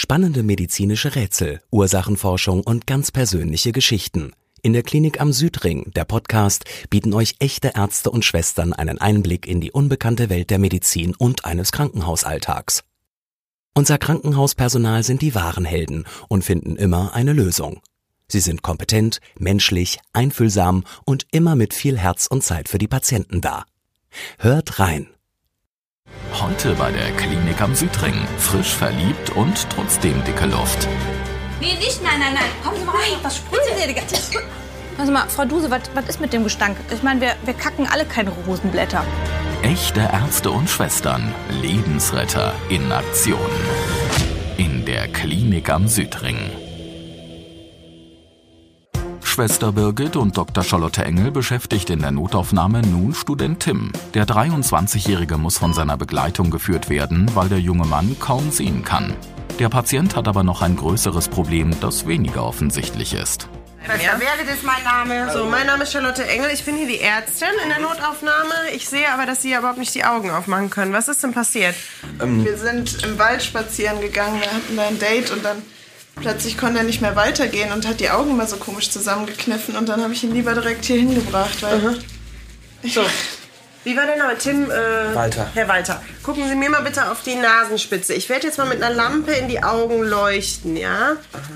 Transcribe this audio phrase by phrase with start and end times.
[0.00, 4.30] Spannende medizinische Rätsel, Ursachenforschung und ganz persönliche Geschichten.
[4.62, 9.44] In der Klinik am Südring, der Podcast, bieten euch echte Ärzte und Schwestern einen Einblick
[9.44, 12.84] in die unbekannte Welt der Medizin und eines Krankenhausalltags.
[13.74, 17.80] Unser Krankenhauspersonal sind die wahren Helden und finden immer eine Lösung.
[18.28, 23.40] Sie sind kompetent, menschlich, einfühlsam und immer mit viel Herz und Zeit für die Patienten
[23.40, 23.64] da.
[24.38, 25.08] Hört rein.
[26.32, 28.14] Heute bei der Klinik am Südring.
[28.38, 30.86] Frisch verliebt und trotzdem dicke Luft.
[31.60, 32.44] Nee, nicht, nein, nein, nein.
[32.62, 33.18] Kommen Sie mal rein.
[33.22, 33.96] Was sprüht Sie denn?
[34.98, 36.76] Also mal, Frau Duse, was was ist mit dem Gestank?
[36.92, 39.04] Ich meine, wir, wir kacken alle keine Rosenblätter.
[39.62, 41.34] Echte Ärzte und Schwestern.
[41.60, 43.38] Lebensretter in Aktion.
[44.56, 46.38] In der Klinik am Südring.
[49.38, 50.64] Schwester Birgit und Dr.
[50.64, 53.92] Charlotte Engel beschäftigt in der Notaufnahme nun Student Tim.
[54.12, 59.14] Der 23-Jährige muss von seiner Begleitung geführt werden, weil der junge Mann kaum sehen kann.
[59.60, 63.48] Der Patient hat aber noch ein größeres Problem, das weniger offensichtlich ist.
[63.84, 65.32] Schwester Birgit ist mein Name.
[65.32, 66.50] So, mein Name ist Charlotte Engel.
[66.52, 68.72] Ich bin hier die Ärztin in der Notaufnahme.
[68.74, 70.92] Ich sehe aber, dass Sie überhaupt nicht die Augen aufmachen können.
[70.92, 71.76] Was ist denn passiert?
[72.18, 75.62] Wir sind im Wald spazieren gegangen, wir hatten da ein Date und dann
[76.20, 79.88] plötzlich konnte er nicht mehr weitergehen und hat die Augen mal so komisch zusammengekniffen und
[79.88, 81.98] dann habe ich ihn lieber direkt hier hingebracht, weil
[82.84, 83.02] So.
[83.84, 84.36] Wie war der Name?
[84.36, 85.50] Tim, äh, Walter.
[85.54, 86.02] Herr Walter.
[86.22, 88.12] Gucken Sie mir mal bitte auf die Nasenspitze.
[88.12, 91.12] Ich werde jetzt mal mit einer Lampe in die Augen leuchten, ja?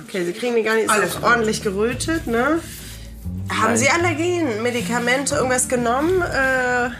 [0.06, 2.60] Okay, Sie kriegen die gar nicht so ordentlich gerötet, ne?
[3.50, 6.22] Haben Sie Allergien, Medikamente, irgendwas genommen?
[6.22, 6.90] Äh,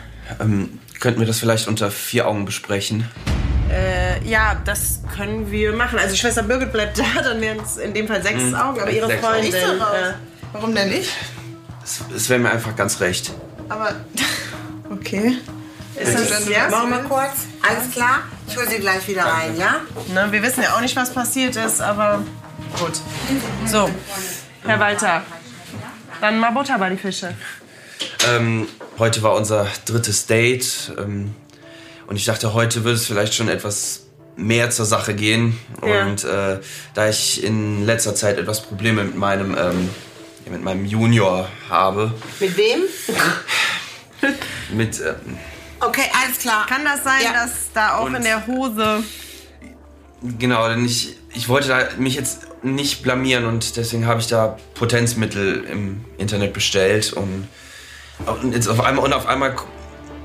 [0.41, 3.09] Ähm, könnten wir das vielleicht unter vier Augen besprechen?
[3.73, 5.99] Äh, ja, das können wir machen.
[5.99, 9.07] Also Schwester Birgit bleibt da, dann wären es in dem Fall sechs Augen, aber Ihre
[9.07, 9.81] Sechs Freundin...
[9.81, 9.95] Raus.
[9.95, 10.13] Äh,
[10.53, 11.11] Warum denn nicht?
[12.15, 13.33] Es, wäre mir einfach ganz recht.
[13.69, 13.95] Aber
[14.91, 15.39] okay.
[15.97, 16.69] ist das, ja?
[16.69, 17.33] Machen wir kurz.
[17.67, 18.21] Alles klar?
[18.47, 19.77] Ich hole Sie gleich wieder rein, ja?
[20.13, 22.23] Ne, wir wissen ja auch nicht, was passiert ist, aber
[22.79, 23.01] gut.
[23.67, 23.89] So,
[24.65, 25.23] Herr Walter,
[26.21, 27.35] dann mal Butter bei die Fische.
[28.29, 31.35] Ähm, heute war unser drittes Date ähm,
[32.07, 35.59] und ich dachte, heute würde es vielleicht schon etwas mehr zur Sache gehen.
[35.87, 36.05] Ja.
[36.07, 36.59] Und äh,
[36.95, 39.91] da ich in letzter Zeit etwas Probleme mit meinem, ähm,
[40.51, 42.81] mit meinem Junior habe, Mit wem?
[44.73, 45.39] mit ähm,
[45.81, 46.67] Okay, alles klar.
[46.69, 47.33] Kann das sein, Ja.
[47.33, 49.03] dass da auch Und- in der Hose...
[50.39, 54.57] Genau, denn ich, ich wollte da mich jetzt nicht blamieren und deswegen habe ich da
[54.75, 57.49] Potenzmittel im Internet bestellt und,
[58.27, 59.57] und jetzt auf einmal und auf einmal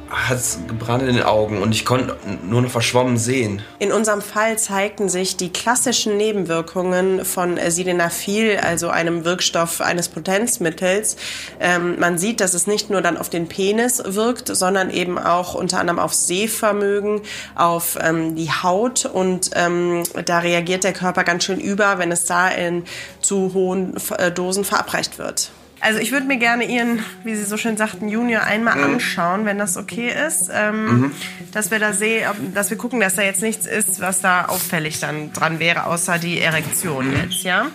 [0.10, 3.62] hat es gebrannt in den Augen und ich konnte nur noch verschwommen sehen.
[3.80, 10.10] In unserem Fall zeigten sich die klassischen Nebenwirkungen von äh, Sildenafil, also einem Wirkstoff eines
[10.10, 11.18] Potenzmittels.
[11.60, 15.54] Ähm, man sieht, dass es nicht nur dann auf den Penis wirkt, sondern eben auch
[15.54, 17.22] unter anderem auf Sehvermögen,
[17.56, 22.26] auf ähm, die Haut und ähm, da reagiert der Körper ganz schön über, wenn es
[22.26, 22.84] da in
[23.22, 25.52] zu hohen äh, Dosen verabreicht wird.
[25.80, 29.58] Also ich würde mir gerne Ihren, wie Sie so schön sagten, Junior einmal anschauen, wenn
[29.60, 30.50] das okay ist.
[30.52, 31.12] Ähm,
[31.54, 35.00] Dass wir da sehen, dass wir gucken, dass da jetzt nichts ist, was da auffällig
[35.00, 37.68] dann dran wäre, außer die Erektion jetzt, ja?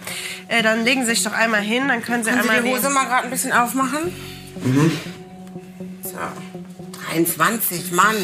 [0.48, 2.62] Äh, dann legen Sie sich doch einmal hin, dann können Sie Können Sie einmal...
[2.70, 4.12] die Hose mal gerade ein bisschen aufmachen?
[4.62, 4.92] Mhm.
[6.02, 6.18] So.
[7.12, 8.14] 23, Mann.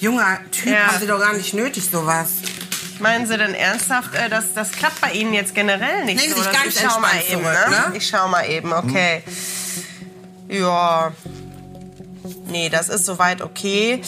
[0.00, 0.86] Junger Typ, Ja.
[0.88, 2.30] haben Sie doch gar nicht nötig, sowas.
[3.00, 6.42] Meinen Sie denn ernsthaft, äh, dass das klappt bei Ihnen jetzt generell nicht Legen so?
[6.42, 7.90] Sich ganz ich schau mal eben, zurück, ne?
[7.90, 7.96] ne?
[7.96, 9.22] Ich schau mal eben, okay.
[10.48, 11.12] Ja.
[12.46, 14.00] Nee, das ist soweit okay.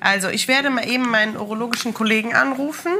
[0.00, 2.92] Also, ich werde mal eben meinen urologischen Kollegen anrufen.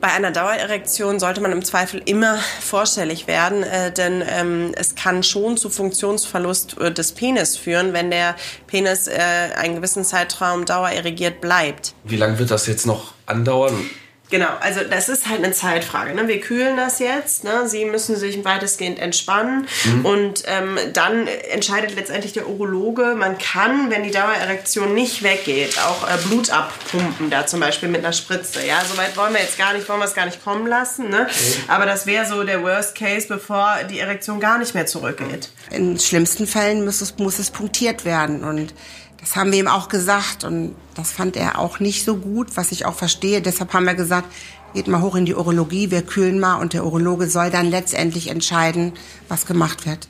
[0.00, 5.22] Bei einer Dauererektion sollte man im Zweifel immer vorstellig werden, äh, denn ähm, es kann
[5.22, 8.34] schon zu Funktionsverlust äh, des Penis führen, wenn der
[8.66, 9.18] Penis äh,
[9.56, 11.94] einen gewissen Zeitraum dauererregiert bleibt.
[12.04, 13.90] Wie lange wird das jetzt noch andauern?
[14.30, 16.14] Genau, also das ist halt eine Zeitfrage.
[16.14, 16.28] Ne?
[16.28, 17.42] Wir kühlen das jetzt.
[17.42, 17.68] Ne?
[17.68, 19.66] Sie müssen sich weitestgehend entspannen.
[20.04, 26.08] Und ähm, dann entscheidet letztendlich der Urologe, man kann, wenn die Dauererektion nicht weggeht, auch
[26.08, 28.64] äh, Blut abpumpen, da zum Beispiel mit einer Spritze.
[28.64, 31.08] Ja, soweit wollen wir jetzt gar nicht, wollen wir es gar nicht kommen lassen.
[31.08, 31.26] Ne?
[31.66, 35.48] Aber das wäre so der Worst Case, bevor die Erektion gar nicht mehr zurückgeht.
[35.70, 38.44] In schlimmsten Fällen muss es, muss es punktiert werden.
[38.44, 38.74] Und
[39.20, 40.44] das haben wir ihm auch gesagt.
[40.44, 43.42] Und das fand er auch nicht so gut, was ich auch verstehe.
[43.42, 44.32] Deshalb haben wir gesagt,
[44.74, 46.56] geht mal hoch in die Urologie, wir kühlen mal.
[46.56, 48.92] Und der Urologe soll dann letztendlich entscheiden,
[49.28, 50.08] was gemacht wird.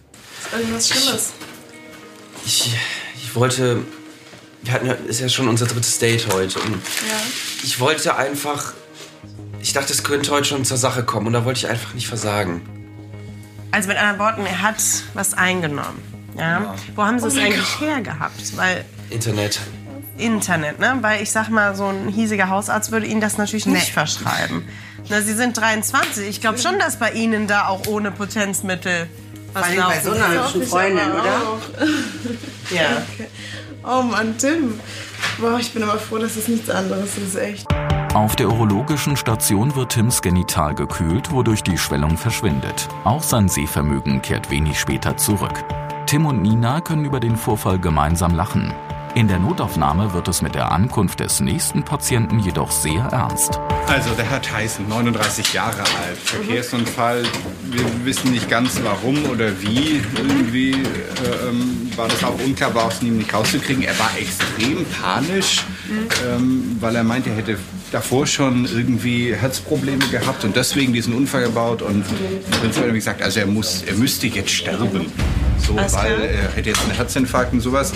[0.53, 1.33] Irgendwas Schlimmes.
[2.45, 2.77] Ich,
[3.17, 3.85] ich wollte.
[4.63, 6.61] Wir hatten ja, ist ja schon unser drittes Date heute.
[6.61, 6.81] Und
[7.63, 8.75] ich wollte einfach.
[9.63, 12.09] Ich dachte, es könnte heute schon zur Sache kommen und da wollte ich einfach nicht
[12.09, 12.63] versagen.
[13.73, 14.83] Also mit anderen Worten, er hat
[15.13, 16.01] was eingenommen.
[16.37, 16.75] Ja?
[16.95, 18.57] Wo haben Sie es eigentlich hergehabt?
[18.57, 19.61] Weil Internet.
[20.17, 20.99] Internet, ne?
[21.01, 24.69] Weil ich sag mal, so ein hiesiger Hausarzt würde Ihnen das natürlich nicht verschreiben.
[25.09, 26.29] Na, Sie sind 23.
[26.29, 29.09] Ich glaube schon, dass bei Ihnen da auch ohne Potenzmittel
[29.53, 31.59] was Vor allem bei so einer hübschen Freundin, oder?
[32.71, 33.03] Ja.
[33.83, 34.79] Oh Mann, Tim.
[35.41, 37.67] Boah, ich bin aber froh, dass es nichts anderes ist, echt.
[38.15, 42.89] Auf der urologischen Station wird Tims Genital gekühlt, wodurch die Schwellung verschwindet.
[43.05, 45.65] Auch sein Sehvermögen kehrt wenig später zurück.
[46.07, 48.75] Tim und Nina können über den Vorfall gemeinsam lachen.
[49.17, 53.59] In der Notaufnahme wird es mit der Ankunft des nächsten Patienten jedoch sehr ernst.
[53.89, 57.25] Also der Herr Tyson, 39 Jahre alt, Verkehrsunfall.
[57.65, 60.01] Wir wissen nicht ganz warum oder wie.
[60.17, 63.83] Irgendwie äh, ähm, war das auch unklar, war aus ihm nicht rauszukriegen.
[63.83, 65.65] Er war extrem panisch,
[66.25, 67.59] ähm, weil er meinte, er hätte
[67.91, 71.83] davor schon irgendwie Herzprobleme gehabt und deswegen diesen Unfall gebaut.
[71.83, 72.05] Und
[72.47, 75.11] im Prinzip hat er gesagt, also er, muss, er müsste jetzt sterben.
[75.59, 77.93] So, weil er hätte jetzt einen Herzinfarkt und sowas.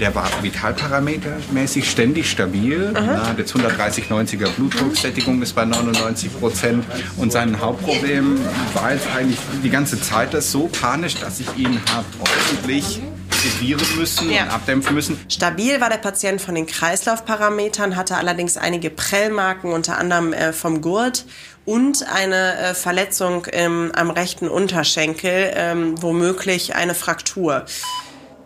[0.00, 2.92] Der war vitalparametermäßig ständig stabil.
[2.94, 6.84] Ja, jetzt 130, 90er Blutdrucksättigung ist bei 99 Prozent.
[7.16, 8.38] Und sein Hauptproblem
[8.74, 13.00] war jetzt eigentlich die ganze Zeit das so panisch, dass ich ihn habe ordentlich
[13.42, 14.44] sedieren müssen Ja.
[14.44, 15.18] und abdämpfen müssen.
[15.28, 20.80] Stabil war der Patient von den Kreislaufparametern, hatte allerdings einige Prellmarken, unter anderem äh, vom
[20.80, 21.24] Gurt
[21.64, 27.64] und eine äh, Verletzung ähm, am rechten Unterschenkel, ähm, womöglich eine Fraktur.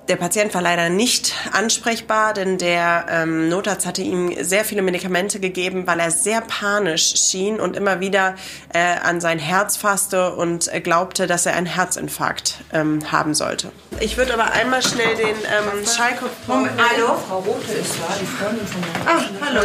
[0.09, 5.39] Der Patient war leider nicht ansprechbar, denn der ähm, Notarzt hatte ihm sehr viele Medikamente
[5.39, 8.35] gegeben, weil er sehr panisch schien und immer wieder
[8.75, 13.71] äh, an sein Herz fasste und äh, glaubte, dass er einen Herzinfarkt ähm, haben sollte.
[14.01, 16.33] Ich würde aber einmal schnell den ähm, Schalkopf...
[16.49, 17.17] Hallo?
[17.29, 19.61] Frau Rote ist da, die Freundin von der Ah, hallo.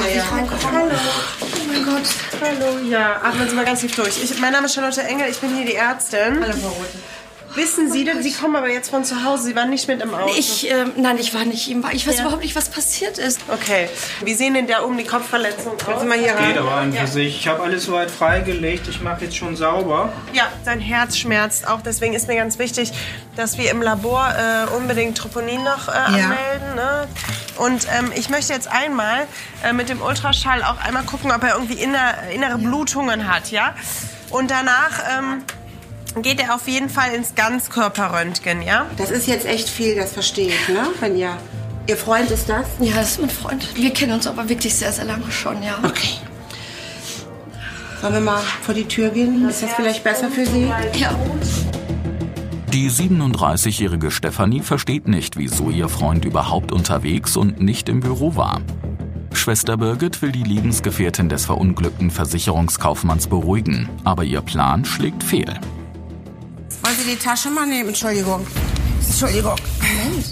[0.71, 0.91] Hallo.
[1.41, 2.09] Oh mein Gott.
[2.39, 4.23] Hallo, ja, atmen Sie mal ganz tief durch.
[4.23, 6.43] Ich, mein Name ist Charlotte Engel, ich bin hier die Ärztin.
[6.43, 7.16] Hallo, Frau Rote.
[7.55, 10.13] Wissen Sie denn, Sie kommen aber jetzt von zu Hause, Sie waren nicht mit im
[10.13, 10.33] Auto.
[10.37, 11.83] Ich, ähm, nein, ich war nicht ihm.
[11.91, 12.21] Ich weiß Ja.
[12.23, 13.39] überhaupt nicht, was passiert ist.
[13.47, 13.89] Okay,
[14.23, 16.03] wie sehen denn da oben die Kopfverletzung aus?
[16.03, 16.49] Mal hier rein?
[16.49, 17.39] Geht aber an für sich.
[17.39, 18.87] Ich habe alles soweit freigelegt.
[18.89, 20.11] Ich mache jetzt schon sauber.
[20.33, 21.81] Ja, sein Herz schmerzt auch.
[21.81, 22.91] Deswegen ist mir ganz wichtig,
[23.35, 26.75] dass wir im Labor äh, unbedingt Troponin noch äh, anmelden.
[26.75, 27.07] Ne?
[27.57, 29.25] Und ähm, ich möchte jetzt einmal
[29.63, 33.73] äh, mit dem Ultraschall auch einmal gucken, ob er irgendwie inner, innere Blutungen hat, ja?
[34.29, 35.43] Und danach ähm,
[36.21, 38.85] geht er auf jeden Fall ins Ganzkörperröntgen, ja?
[38.97, 40.87] Das ist jetzt echt viel, das verstehe ich, ne?
[40.99, 41.37] Wenn ihr...
[41.87, 42.65] Ihr Freund ist das?
[42.79, 43.65] Ja, das ist mein Freund.
[43.75, 45.77] Wir kennen uns aber wirklich sehr, sehr lange schon, ja.
[45.83, 46.15] Okay.
[48.01, 49.47] Sollen wir mal vor die Tür gehen?
[49.47, 50.69] Ist das vielleicht besser für Sie?
[50.99, 51.15] Ja.
[52.73, 58.61] Die 37-jährige Stefanie versteht nicht, wieso ihr Freund überhaupt unterwegs und nicht im Büro war.
[59.33, 65.57] Schwester Birgit will die Lebensgefährtin des verunglückten Versicherungskaufmanns beruhigen, aber ihr Plan schlägt fehl.
[66.83, 67.89] Wollen Sie die Tasche mal nehmen?
[67.89, 68.45] Entschuldigung.
[69.05, 69.55] Entschuldigung.
[69.81, 70.25] Moment.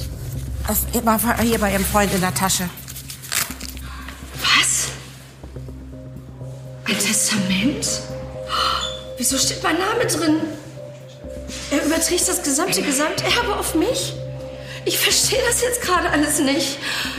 [0.67, 2.69] Das war hier bei Ihrem Freund in der Tasche.
[4.41, 4.87] Was?
[6.85, 8.01] Ein Testament?
[9.17, 10.41] Wieso steht mein Name drin?
[11.71, 14.13] Er überträgt das gesamte Gesamterbe auf mich?
[14.85, 16.77] Ich verstehe das jetzt gerade alles nicht.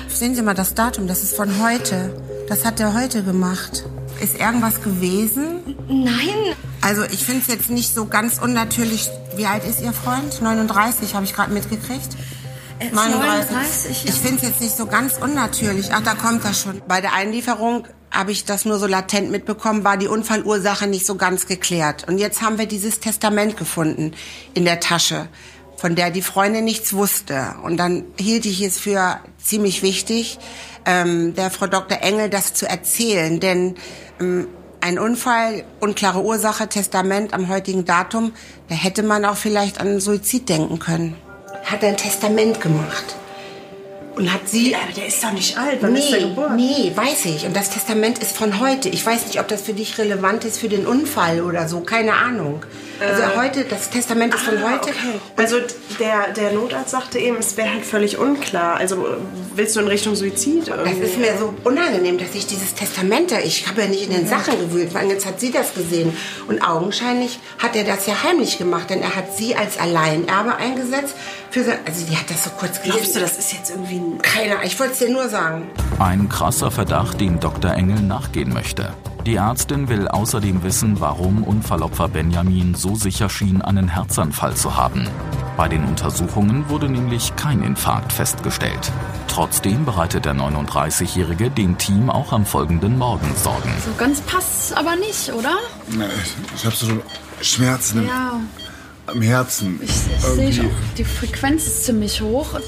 [0.09, 2.15] Sehen Sie mal das Datum, das ist von heute.
[2.49, 3.85] Das hat er heute gemacht.
[4.21, 5.77] Ist irgendwas gewesen?
[5.89, 6.55] Nein.
[6.81, 9.11] Also ich finde es jetzt nicht so ganz unnatürlich.
[9.37, 10.41] Wie alt ist Ihr Freund?
[10.41, 12.17] 39, habe ich gerade mitgekriegt.
[12.79, 14.11] Er ist 39, ja.
[14.11, 15.91] Ich finde es jetzt nicht so ganz unnatürlich.
[15.93, 16.83] Ach, da kommt er schon.
[16.89, 21.17] Bei der Einlieferung habe ich das nur so latent mitbekommen, war die Unfallursache nicht so
[21.17, 22.09] ganz geklärt.
[22.09, 24.13] Und jetzt haben wir dieses Testament gefunden
[24.55, 25.29] in der Tasche,
[25.77, 27.55] von der die Freundin nichts wusste.
[27.63, 30.39] Und dann hielt ich es für ziemlich wichtig,
[30.87, 31.99] ähm, der Frau Dr.
[32.01, 33.41] Engel das zu erzählen.
[33.41, 33.75] Denn
[34.19, 38.33] ein Unfall, unklare Ursache, Testament am heutigen Datum,
[38.69, 41.17] da hätte man auch vielleicht an Suizid denken können.
[41.65, 43.17] Hat er ein Testament gemacht.
[44.17, 44.75] Und hat sie.
[44.75, 45.79] Aber der ist doch nicht alt.
[45.83, 46.57] Wann nee, ist der geboren?
[46.57, 47.45] nee, weiß ich.
[47.45, 48.89] Und das Testament ist von heute.
[48.89, 51.81] Ich weiß nicht, ob das für dich relevant ist für den Unfall oder so.
[51.81, 52.65] Keine Ahnung.
[52.99, 53.37] Also Äh.
[53.37, 54.89] heute, das Testament ist von Ah, heute.
[54.89, 55.21] Okay.
[55.37, 55.57] Also
[56.01, 58.77] der, der Notarzt sagte eben, es wäre halt völlig unklar.
[58.79, 59.05] Also
[59.55, 60.69] willst du in Richtung Suizid?
[60.69, 61.03] Das irgendwie?
[61.05, 64.27] ist mir so unangenehm, dass ich dieses Testament da, ich habe ja nicht in den
[64.27, 66.17] Sachen gewühlt, weil jetzt hat sie das gesehen.
[66.49, 71.15] Und augenscheinlich hat er das ja heimlich gemacht, denn er hat sie als Alleinerbe eingesetzt.
[71.51, 72.99] Für also die hat das so kurz gelesen.
[72.99, 74.19] Glaubst du, das ist jetzt irgendwie ein...
[74.23, 75.69] Keiner, ich wollte es dir nur sagen.
[75.99, 77.73] Ein krasser Verdacht, dem Dr.
[77.73, 78.93] Engel nachgehen möchte.
[79.27, 85.09] Die Ärztin will außerdem wissen, warum Unfallopfer Benjamin so sicher schien, einen Herzanfall zu haben.
[85.57, 88.93] Bei den Untersuchungen wurde nämlich kein Infarkt festgestellt.
[89.27, 93.73] Trotzdem bereitet der 39-Jährige dem Team auch am folgenden Morgen Sorgen.
[93.85, 95.57] So ganz passt aber nicht, oder?
[95.89, 96.87] Na, ich ich habe so
[97.41, 98.41] Schmerzen im, Ja.
[99.07, 99.81] Am Herzen.
[99.83, 102.59] Ich, ich sehe schon, die Frequenz ist ziemlich hoch.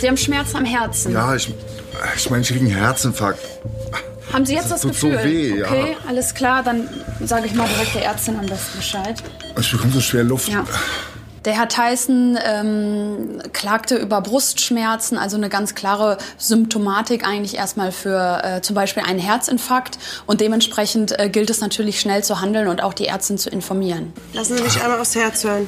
[0.00, 1.12] Sie haben Schmerzen am Herzen.
[1.12, 1.52] Ja, ich,
[2.16, 3.40] ich meine, ich kriege einen Herzinfarkt.
[4.32, 5.18] Haben Sie jetzt das, tut Gefühl?
[5.18, 6.08] so weh, okay, ja.
[6.08, 6.88] alles klar, dann
[7.24, 9.22] sage ich mal direkt der Ärztin am besten Bescheid.
[9.58, 10.48] Ich bekomme so schwer Luft.
[10.48, 10.64] Ja.
[11.46, 18.42] Der Herr Tyson ähm, klagte über Brustschmerzen, also eine ganz klare Symptomatik eigentlich erstmal für
[18.44, 19.98] äh, zum Beispiel einen Herzinfarkt.
[20.26, 24.12] Und dementsprechend äh, gilt es natürlich schnell zu handeln und auch die Ärztin zu informieren.
[24.34, 25.66] Lassen Sie mich einmal aufs Herz hören.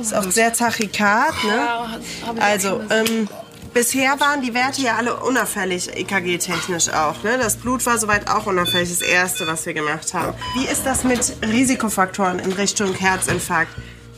[0.00, 2.40] Ist auch sehr tachykard, ne?
[2.40, 3.28] Also, ähm,
[3.76, 7.22] bisher waren die Werte ja alle unauffällig, EKG-technisch auch.
[7.22, 7.36] Ne?
[7.36, 10.34] Das Blut war soweit auch unauffällig, das Erste, was wir gemacht haben.
[10.54, 13.70] Wie ist das mit Risikofaktoren in Richtung Herzinfarkt?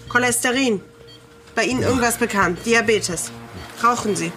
[0.09, 0.81] Cholesterin?
[1.57, 2.61] Bei Ihnen irgendwas bekannt?
[2.65, 3.33] Diabetes?
[3.83, 4.31] Rauchen Sie?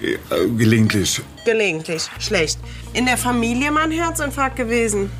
[0.00, 0.18] Äh,
[0.56, 1.20] gelegentlich.
[1.44, 2.08] Gelegentlich.
[2.20, 2.60] Schlecht.
[2.92, 5.10] In der Familie mal ein Herzinfarkt gewesen?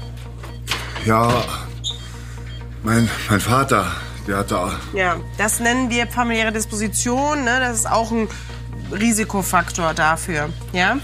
[1.05, 1.43] Ja,
[2.85, 3.91] mein, mein Vater,
[4.29, 7.43] der hatte Ja, das nennen wir familiäre Disposition.
[7.43, 7.59] Ne?
[7.59, 8.29] Das ist auch ein
[8.93, 10.49] Risikofaktor dafür.
[10.73, 10.99] Ja?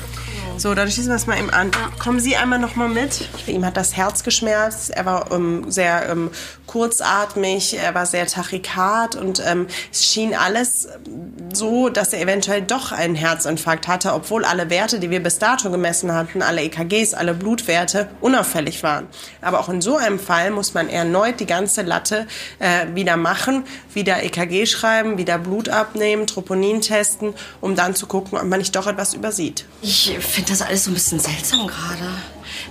[0.56, 1.70] So, dann schließen wir es mal eben an.
[1.98, 3.28] Kommen Sie einmal noch mal mit.
[3.46, 4.90] Bei ihm hat das Herz geschmerzt.
[4.90, 6.30] Er war ähm, sehr ähm,
[6.66, 12.62] kurzatmig, er war sehr tachykard und ähm, es schien alles ähm, so, dass er eventuell
[12.62, 17.14] doch einen Herzinfarkt hatte, obwohl alle Werte, die wir bis dato gemessen hatten, alle EKGs,
[17.14, 19.06] alle Blutwerte, unauffällig waren.
[19.40, 22.26] Aber auch in so einem Fall muss man erneut die ganze Latte
[22.58, 28.38] äh, wieder machen, wieder EKG schreiben, wieder Blut abnehmen, Troponin testen, um dann zu gucken,
[28.38, 29.64] ob man nicht doch etwas übersieht.
[29.82, 32.10] Ich finde das alles so ein bisschen seltsam gerade.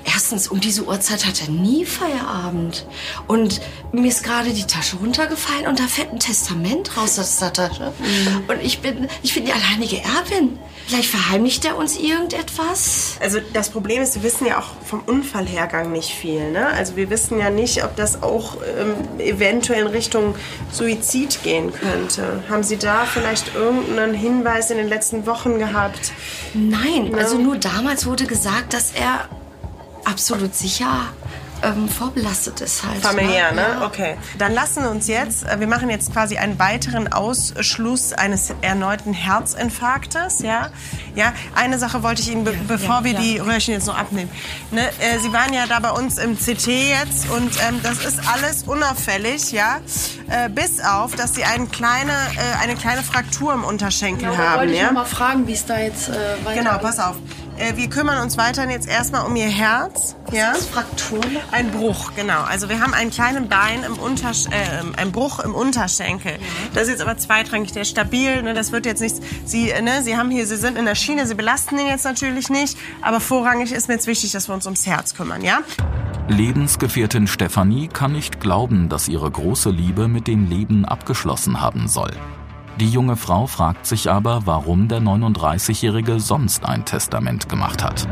[0.05, 2.86] Erstens, um diese Uhrzeit hat er nie Feierabend.
[3.27, 7.53] Und mir ist gerade die Tasche runtergefallen und da fällt ein Testament raus aus der
[7.53, 7.93] Tasche.
[8.48, 10.60] Und ich bin, ich bin die alleinige Erbin.
[10.88, 13.15] Vielleicht verheimlicht er uns irgendetwas?
[13.22, 16.51] Also das Problem ist, wir wissen ja auch vom Unfallhergang nicht viel.
[16.51, 16.67] Ne?
[16.67, 20.36] Also wir wissen ja nicht, ob das auch ähm, eventuell in Richtung
[20.72, 22.43] Suizid gehen könnte.
[22.50, 26.12] Haben Sie da vielleicht irgendeinen Hinweis in den letzten Wochen gehabt?
[26.53, 27.17] Nein, Ne?
[27.17, 29.27] also nur damals wurde gesagt, dass er
[30.05, 31.10] absolut sicher
[31.63, 33.01] ähm, vorbelastet ist halt.
[33.01, 33.62] Familiär, ne?
[33.62, 33.86] Ja.
[33.86, 34.17] Okay.
[34.38, 39.13] Dann lassen wir uns jetzt, äh, wir machen jetzt quasi einen weiteren Ausschluss eines erneuten
[39.13, 40.69] Herzinfarktes, ja?
[41.15, 43.19] Ja, eine Sache wollte ich Ihnen, be bevor wir ja.
[43.19, 44.29] die Röhrchen jetzt noch abnehmen.
[44.72, 44.88] Ne?
[45.00, 48.63] Äh, Sie waren ja da bei uns im CT jetzt und ähm, das ist alles
[48.63, 49.77] unauffällig, ja?
[50.29, 54.60] Äh, bis auf, dass Sie eine kleine, äh, eine kleine Fraktur im Unterschenkel Genau, haben,
[54.60, 54.91] wollte ich ja?
[54.91, 56.63] mal fragen, wie es da jetzt äh, weitergeht.
[56.63, 57.15] Genau, pass auf.
[57.57, 60.15] Äh, Wir kümmern uns weiterhin jetzt erstmal um ihr Herz.
[60.31, 60.51] ja?
[60.51, 61.22] ist Fraktur?
[61.51, 62.41] Ein Bruch, genau.
[62.41, 66.33] Also wir haben einen kleinen Bein im Untersch äh, einen Bruch im Unterschenkel.
[66.74, 68.41] Das ist jetzt aber zweitrangig, der ist stabil.
[68.41, 68.53] Ne?
[68.53, 69.19] Das wird jetzt nichts.
[69.45, 70.01] Sie, äh, ne?
[70.03, 72.77] Sie haben hier, Sie sind in der Schiene, Sie belasten ihn jetzt natürlich nicht.
[73.01, 75.60] Aber vorrangig ist mir jetzt wichtig, dass wir uns ums Herz kümmern, ja?
[76.29, 82.12] Lebensgefährtin Stefanie kann nicht glauben, dass ihre große Liebe mit dem Leben abgeschlossen haben soll.
[82.79, 88.07] Die junge Frau fragt sich aber, warum der 39-Jährige sonst ein Testament gemacht hat.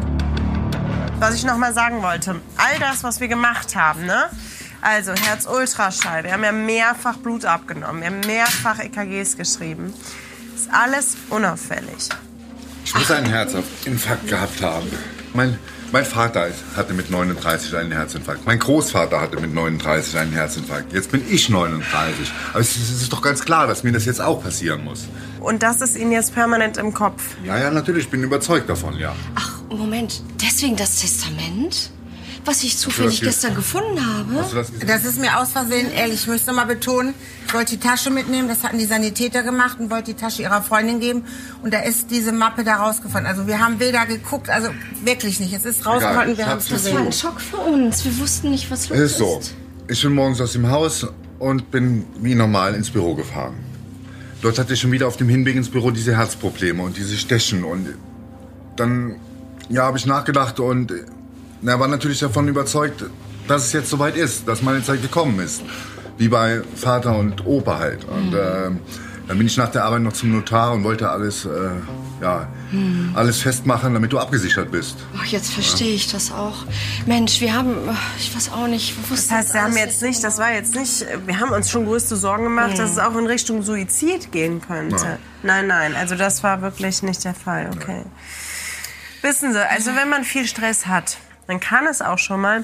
[1.20, 4.26] Was ich noch mal sagen wollte, all das, was wir gemacht haben, ne?
[4.82, 9.94] Also Herz-Ultraschall, wir haben ja mehrfach Blut abgenommen, wir haben mehrfach EKGs geschrieben.
[10.56, 12.10] Ist alles unauffällig.
[12.86, 14.88] Ich muss einen Herzinfarkt gehabt haben.
[15.34, 15.58] Mein,
[15.92, 18.46] mein Vater hatte mit 39 einen Herzinfarkt.
[18.46, 20.94] Mein Großvater hatte mit 39 einen Herzinfarkt.
[20.94, 22.32] Jetzt bin ich 39.
[22.52, 25.08] Aber es ist, es ist doch ganz klar, dass mir das jetzt auch passieren muss.
[25.40, 27.36] Und das ist Ihnen jetzt permanent im Kopf.
[27.44, 28.06] Ja, ja, natürlich.
[28.06, 29.16] Ich bin überzeugt davon, ja.
[29.36, 30.22] Ach, Moment.
[30.42, 31.92] Deswegen das Testament?
[32.44, 34.44] Was ich zufällig gestern gefunden habe?
[34.54, 34.72] Das?
[34.86, 37.14] Das ist mir aus Versehen, ehrlich, ich möchte noch mal betonen,
[37.46, 40.64] ich wollte die Tasche mitnehmen, das hatten die Sanitäter gemacht und wollte die Tasche ihrer
[40.64, 41.24] Freundin geben
[41.62, 43.28] und da ist diese Mappe da rausgefunden.
[43.28, 44.70] Also wir haben weder geguckt, also
[45.04, 45.54] wirklich nicht.
[45.54, 46.98] Es ist rausgefunden, ich wir haben es Das gesehen.
[46.98, 48.04] war ein Schock für uns.
[48.04, 49.12] Wir wussten nicht, was los Es ist.
[49.12, 49.42] ist so.
[49.88, 51.06] Ich bin morgens aus dem Haus
[51.38, 53.54] und bin wie normal ins Büro gefahren.
[54.42, 57.64] Dort hatte ich schon wieder auf dem Hinweg ins Büro diese Herzprobleme und diese Stechen.
[57.64, 57.88] Und
[58.78, 59.16] dann
[59.70, 60.92] ja, habe ich nachgedacht und
[61.62, 63.06] na, war natürlich davon überzeugt,
[63.48, 65.62] dass es jetzt soweit ist, dass meine Zeit gekommen ist.
[66.18, 68.06] Wie bei Vater und Opa halt.
[68.06, 68.80] Und ähm,
[69.28, 71.50] dann bin ich nach der Arbeit noch zum Notar und wollte alles, äh,
[72.22, 72.48] ja,
[73.14, 74.98] alles festmachen, damit du abgesichert bist.
[75.18, 76.66] Ach, jetzt verstehe ich das auch.
[77.06, 77.76] Mensch, wir haben,
[78.18, 81.06] ich weiß auch nicht, wussten Das heißt, wir haben jetzt nicht, das war jetzt nicht,
[81.26, 84.96] wir haben uns schon größte Sorgen gemacht, dass es auch in Richtung Suizid gehen könnte.
[84.96, 85.18] Ja.
[85.44, 88.04] Nein, nein, also das war wirklich nicht der Fall, okay.
[89.22, 91.18] Wissen Sie, also wenn man viel Stress hat,
[91.48, 92.64] dann kann es auch schon mal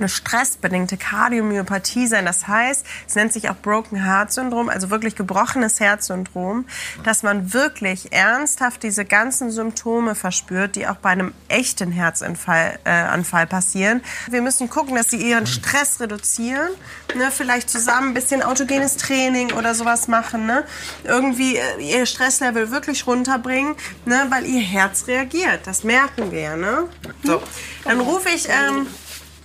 [0.00, 2.24] eine stressbedingte Kardiomyopathie sein.
[2.24, 6.66] Das heißt, es nennt sich auch Broken Heart Syndrom, also wirklich gebrochenes Herzsyndrom,
[7.04, 13.46] dass man wirklich ernsthaft diese ganzen Symptome verspürt, die auch bei einem echten Herzanfall äh,
[13.46, 14.02] passieren.
[14.28, 16.70] Wir müssen gucken, dass sie ihren Stress reduzieren,
[17.14, 17.30] ne?
[17.30, 20.64] vielleicht zusammen ein bisschen autogenes Training oder sowas machen, ne?
[21.04, 23.74] irgendwie äh, ihr Stresslevel wirklich runterbringen,
[24.06, 24.26] ne?
[24.30, 25.60] weil ihr Herz reagiert.
[25.64, 26.88] Das merken wir, ne?
[27.22, 27.42] So,
[27.84, 28.86] dann rufe ich, ähm,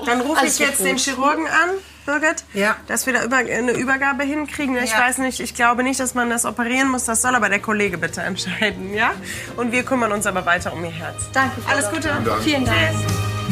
[0.03, 0.87] dann rufe Alles ich jetzt gut.
[0.87, 1.69] den Chirurgen an.
[2.05, 2.75] Birgit, ja.
[2.85, 4.77] dass wir da über, eine Übergabe hinkriegen.
[4.77, 4.99] Ich Ja.
[4.99, 7.05] weiß nicht, ich glaube nicht, dass man das operieren muss.
[7.05, 9.09] Das soll aber der Kollege bitte entscheiden, ja?
[9.57, 11.15] Und wir kümmern uns aber weiter um ihr Herz.
[11.33, 11.61] Danke.
[11.61, 11.89] Frau Alles.
[11.89, 12.11] Gute.
[12.43, 12.77] Vielen Dank.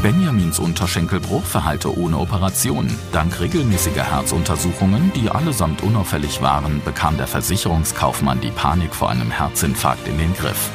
[0.04, 2.96] Benjamins Unterschenkelbruch verheilte ohne Operation.
[3.12, 10.08] Dank regelmäßiger Herzuntersuchungen, die allesamt unauffällig waren, bekam der Versicherungskaufmann die Panik vor einem Herzinfarkt
[10.08, 10.70] in den Griff.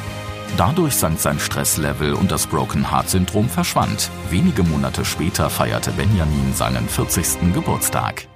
[0.57, 4.09] Dadurch sank sein Stresslevel und das Broken Heart Syndrom verschwand.
[4.29, 7.53] Wenige Monate später feierte Benjamin seinen 40.
[7.53, 8.27] Geburtstag.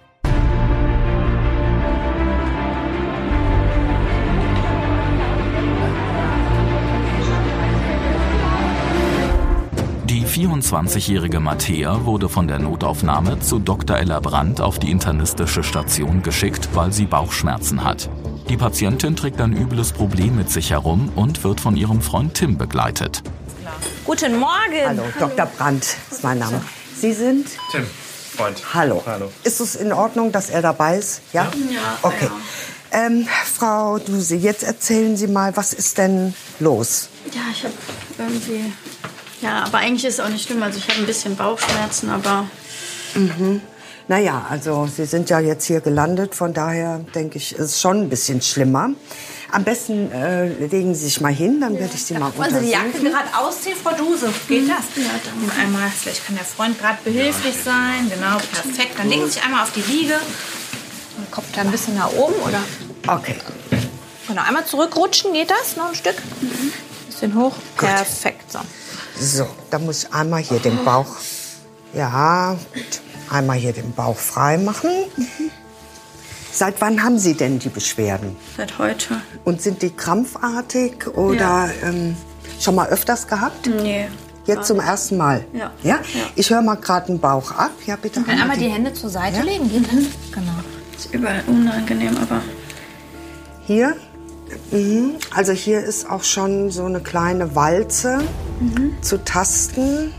[10.06, 13.98] Die 24-jährige Mattea wurde von der Notaufnahme zu Dr.
[13.98, 18.10] Ella Brandt auf die internistische Station geschickt, weil sie Bauchschmerzen hat.
[18.50, 22.58] Die Patientin trägt ein übles Problem mit sich herum und wird von ihrem Freund Tim
[22.58, 23.22] begleitet.
[24.06, 24.86] Guten Morgen.
[24.86, 25.46] Hallo, Dr.
[25.46, 26.62] Brandt ist mein Name.
[26.96, 27.48] Sie sind?
[27.72, 27.86] Tim,
[28.36, 28.62] Freund.
[28.74, 29.02] Hallo.
[29.06, 29.32] Hallo.
[29.44, 31.22] Ist es in Ordnung, dass er dabei ist?
[31.32, 31.52] Ja?
[31.72, 31.98] Ja.
[32.02, 32.30] Okay.
[32.92, 37.10] Ähm, Frau Duse, jetzt erzählen Sie mal, was ist denn los?
[37.34, 37.74] Ja, ich habe
[38.18, 38.72] irgendwie.
[39.42, 40.62] Ja, aber eigentlich ist es auch nicht schlimm.
[40.62, 42.46] Also ich habe ein bisschen Bauchschmerzen, aber
[43.16, 43.62] Mhm.
[44.08, 48.02] Naja, also Sie sind ja jetzt hier gelandet, von daher denke ich, ist es schon
[48.02, 48.90] ein bisschen schlimmer.
[49.52, 52.60] Am besten äh, legen Sie sich mal hin, dann werde ich Sie mal Wollen Sie
[52.62, 53.12] die Jacke untersuchen.
[53.12, 54.34] gerade ausziehen, Frau Duse?
[54.48, 54.84] Geht das?
[54.96, 58.10] Ja, dann einmal, vielleicht kann der Freund gerade behilflich sein.
[58.10, 58.98] Genau, perfekt.
[58.98, 60.16] Dann legen Sie sich einmal auf die Liege.
[61.18, 62.60] Den Kopf da ein bisschen nach oben, oder?
[63.08, 63.36] Okay.
[64.28, 65.76] Genau, einmal zurückrutschen, geht das?
[65.78, 66.16] Noch ein Stück?
[67.06, 67.54] Bisschen hoch.
[67.78, 68.60] Perfekt, so.
[69.20, 71.06] So, da muss ich einmal hier den Bauch,
[71.94, 73.02] ja, gut.
[73.30, 74.90] Einmal hier den Bauch frei machen.
[76.52, 78.36] Seit wann haben Sie denn die Beschwerden?
[78.58, 79.22] seit heute.
[79.44, 81.70] Und sind die krampfartig oder Ja.
[81.90, 82.16] ähm,
[82.60, 83.66] schon mal öfters gehabt?
[83.68, 84.08] Nee.
[84.46, 85.46] Jetzt zum ersten Mal?
[85.54, 85.72] Ja.
[85.84, 86.00] Ja?
[86.36, 87.72] Ich höre mal gerade den Bauch ab.
[87.86, 88.22] Ja, bitte.
[88.22, 89.44] Dann einmal die Hände zur Seite Ja.
[89.44, 89.70] legen.
[89.72, 90.34] Das?
[90.34, 90.52] Genau.
[90.96, 92.42] Ist überall unangenehm, aber.
[93.66, 93.96] Hier?
[94.72, 95.12] Mhm.
[95.34, 98.20] Also hier ist auch schon so eine kleine Walze
[98.60, 98.96] Mhm.
[99.02, 100.14] zu tasten,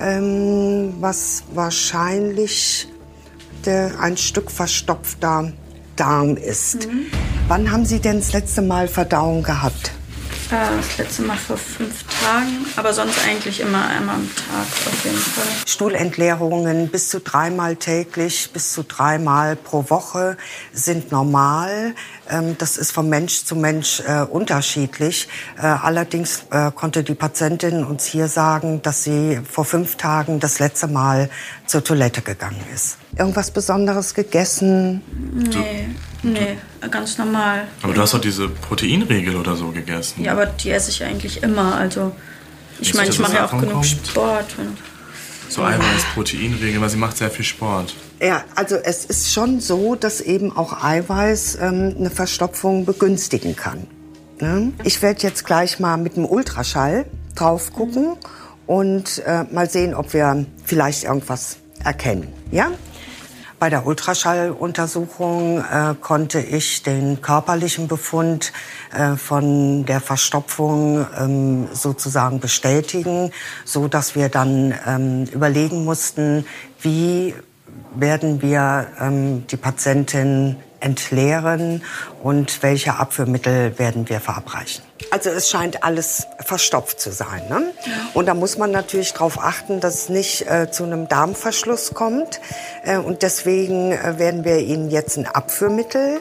[0.00, 2.88] ähm, was wahrscheinlich
[3.64, 5.52] der, ein Stück verstopfter
[5.96, 6.86] Darm ist.
[6.86, 7.06] Mhm.
[7.48, 9.92] Wann haben Sie denn das letzte Mal Verdauung gehabt?
[10.50, 15.04] Äh, das letzte Mal vor fünf Tagen, aber sonst eigentlich immer einmal am Tag auf
[15.04, 15.44] jeden Fall.
[15.64, 20.36] Stuhlentleerungen bis zu dreimal täglich, bis zu dreimal pro Woche
[20.72, 21.94] sind normal.
[22.28, 25.28] Ähm, Das ist von Mensch zu Mensch äh, unterschiedlich.
[25.56, 30.58] Äh, Allerdings äh, konnte die Patientin uns hier sagen, dass sie vor fünf Tagen das
[30.58, 31.30] letzte Mal
[31.66, 32.98] zur Toilette gegangen ist.
[33.16, 35.00] Irgendwas Besonderes gegessen?
[35.32, 35.88] Nee,
[36.22, 36.58] nee,
[36.90, 37.68] ganz normal.
[37.82, 40.24] Aber du hast doch diese Proteinregel oder so gegessen.
[40.24, 41.76] Ja, aber die esse ich eigentlich immer.
[41.76, 42.12] Also,
[42.80, 43.86] ich meine, ich mache ja auch genug kommt?
[43.86, 44.46] Sport.
[44.58, 44.76] Und
[45.48, 47.94] So Eiweiß, Proteinregel, weil sie macht sehr viel Sport.
[48.20, 53.86] Ja, also es ist schon so, dass eben auch Eiweiß ähm, eine Verstopfung begünstigen kann.
[54.40, 54.72] Ne?
[54.84, 58.16] Ich werde jetzt gleich mal mit dem Ultraschall drauf gucken
[58.66, 62.28] und äh, mal sehen, ob wir vielleicht irgendwas erkennen.
[62.50, 62.70] Ja?
[63.58, 68.52] Bei der Ultraschalluntersuchung äh, konnte ich den körperlichen Befund
[68.92, 73.32] äh, von der Verstopfung ähm, sozusagen bestätigen,
[73.64, 76.44] so dass wir dann ähm, überlegen mussten,
[76.82, 77.34] wie
[77.94, 81.82] werden wir ähm, die Patientin entleeren
[82.22, 84.84] und welche Abführmittel werden wir verabreichen.
[85.10, 87.42] Also es scheint alles verstopft zu sein.
[87.48, 87.72] Ne?
[88.14, 92.40] Und da muss man natürlich darauf achten, dass es nicht äh, zu einem Darmverschluss kommt.
[92.84, 96.20] Äh, und deswegen äh, werden wir Ihnen jetzt ein Abführmittel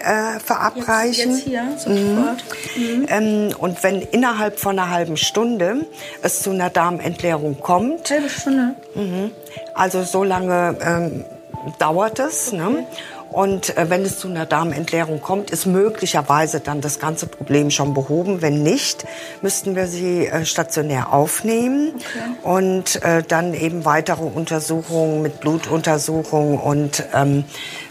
[0.00, 1.32] äh, verabreichen.
[1.32, 2.44] Jetzt, jetzt hier, sofort.
[2.76, 3.06] Mhm.
[3.08, 5.86] Ähm, und wenn innerhalb von einer halben Stunde
[6.22, 8.74] es zu einer Darmentleerung kommt, halbe Stunde.
[8.94, 9.30] Mhm.
[9.74, 11.24] also so lange ähm,
[11.78, 12.52] dauert es.
[12.52, 12.86] Ne?
[13.30, 17.94] Und äh, wenn es zu einer Darmentleerung kommt, ist möglicherweise dann das ganze Problem schon
[17.94, 18.42] behoben.
[18.42, 19.04] Wenn nicht,
[19.40, 21.92] müssten wir sie äh, stationär aufnehmen
[22.42, 27.44] und äh, dann eben weitere Untersuchungen mit Blutuntersuchungen und ähm,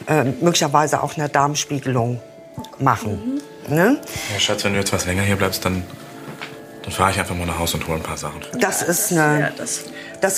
[0.07, 2.19] äh, möglicherweise auch einer Darmspiegelung
[2.77, 3.41] machen.
[3.69, 3.97] Ne?
[4.33, 5.83] Ja, Schatz, wenn du jetzt was länger hier bleibst, dann,
[6.83, 8.41] Dann fahre ich einfach mal nach Hause und hole ein paar Sachen.
[8.59, 9.83] Das ist eine, das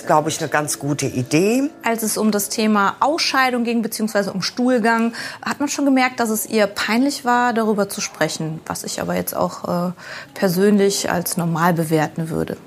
[0.05, 1.69] glaube ich, eine ganz gute Idee.
[1.83, 6.29] Als es um das Thema Ausscheidung ging, beziehungsweise um Stuhlgang, hat man schon gemerkt, dass
[6.29, 9.91] es ihr peinlich war, darüber zu sprechen, was ich aber jetzt auch äh,
[10.33, 12.57] persönlich als normal bewerten würde.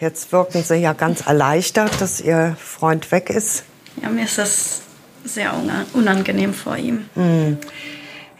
[0.00, 3.64] Jetzt wirken Sie ja ganz erleichtert, dass Ihr Freund weg ist.
[4.02, 4.80] Ja, mir ist das
[5.24, 7.08] sehr una- unangenehm vor ihm.
[7.14, 7.58] Hm.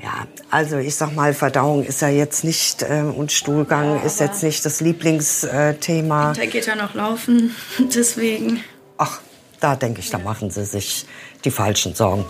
[0.04, 4.42] Ja, also ich sag mal, Verdauung ist ja jetzt nicht äh, und Stuhlgang ist jetzt
[4.42, 6.34] nicht das Lieblingsthema.
[6.34, 8.62] Der geht ja noch laufen, deswegen.
[8.98, 9.20] Ach,
[9.60, 11.06] da denke ich, da machen Sie sich
[11.46, 12.26] die falschen Sorgen.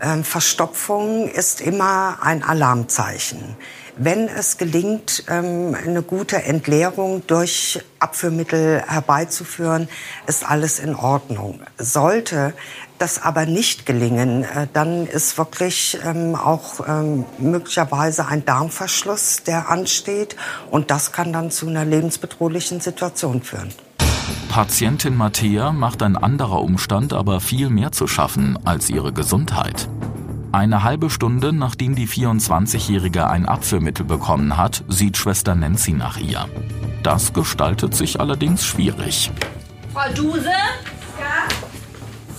[0.00, 3.56] Ähm, Verstopfung ist immer ein Alarmzeichen.
[3.98, 9.88] Wenn es gelingt, ähm, eine gute Entleerung durch Abführmittel herbeizuführen,
[10.26, 11.60] ist alles in Ordnung.
[11.76, 12.54] Sollte
[12.98, 19.68] das aber nicht gelingen, äh, dann ist wirklich ähm, auch ähm, möglicherweise ein Darmverschluss, der
[19.68, 20.36] ansteht.
[20.70, 23.72] Und das kann dann zu einer lebensbedrohlichen Situation führen.
[24.48, 29.88] Patientin Mattea macht ein anderer Umstand aber viel mehr zu schaffen als ihre Gesundheit.
[30.50, 36.46] Eine halbe Stunde nachdem die 24-Jährige ein Abführmittel bekommen hat, sieht Schwester Nancy nach ihr.
[37.02, 39.30] Das gestaltet sich allerdings schwierig.
[39.92, 40.50] Frau Duse?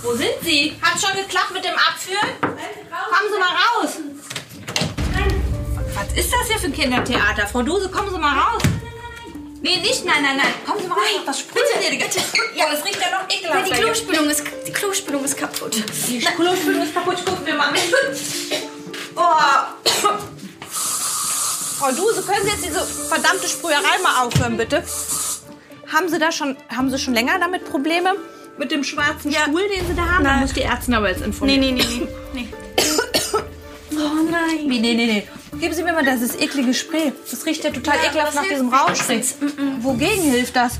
[0.02, 0.76] Wo sind Sie?
[0.82, 2.30] Hat schon geklappt mit dem Abführen?
[2.42, 3.98] Kommen Sie mal raus.
[5.94, 7.48] Was ist das hier für ein Kindertheater?
[7.48, 8.62] Frau Duse, kommen Sie mal raus.
[9.62, 10.54] Nee, nicht, nein, nein, nein.
[10.66, 11.22] Kommen Sie mal raus.
[11.26, 12.20] Was spritzt ihr die ganze
[12.56, 13.68] Ja, das riecht ja noch ekelhaft.
[13.68, 15.76] Ja, die Klospülung ist, die Klospülung ist kaputt.
[16.08, 17.26] Die Klospülung ist kaputt.
[17.26, 17.74] Gucken wir mal.
[19.16, 19.22] Oh.
[21.80, 24.84] Frau Duse, können Sie jetzt diese verdammte Sprüherei mal aufhören, bitte?
[25.92, 28.16] Haben Sie da schon, haben Sie schon länger damit Probleme?
[28.60, 30.24] Mit dem schwarzen Stuhl, den Sie da haben?
[30.24, 30.40] Da Nein.
[30.42, 31.62] muss die Ärztin aber jetzt informieren.
[31.62, 32.48] Nee, nee, nee, nee.
[33.92, 34.70] Oh nein.
[34.70, 35.28] Wie, nee, nee, nee.
[35.60, 37.12] Geben Sie mir mal dieses eklige Spray.
[37.30, 39.18] Das riecht ja total Ja, ekelhaft nach diesem Rauchspray.
[39.18, 39.36] nichts.
[39.42, 40.80] Mm, Wogegen hilft das?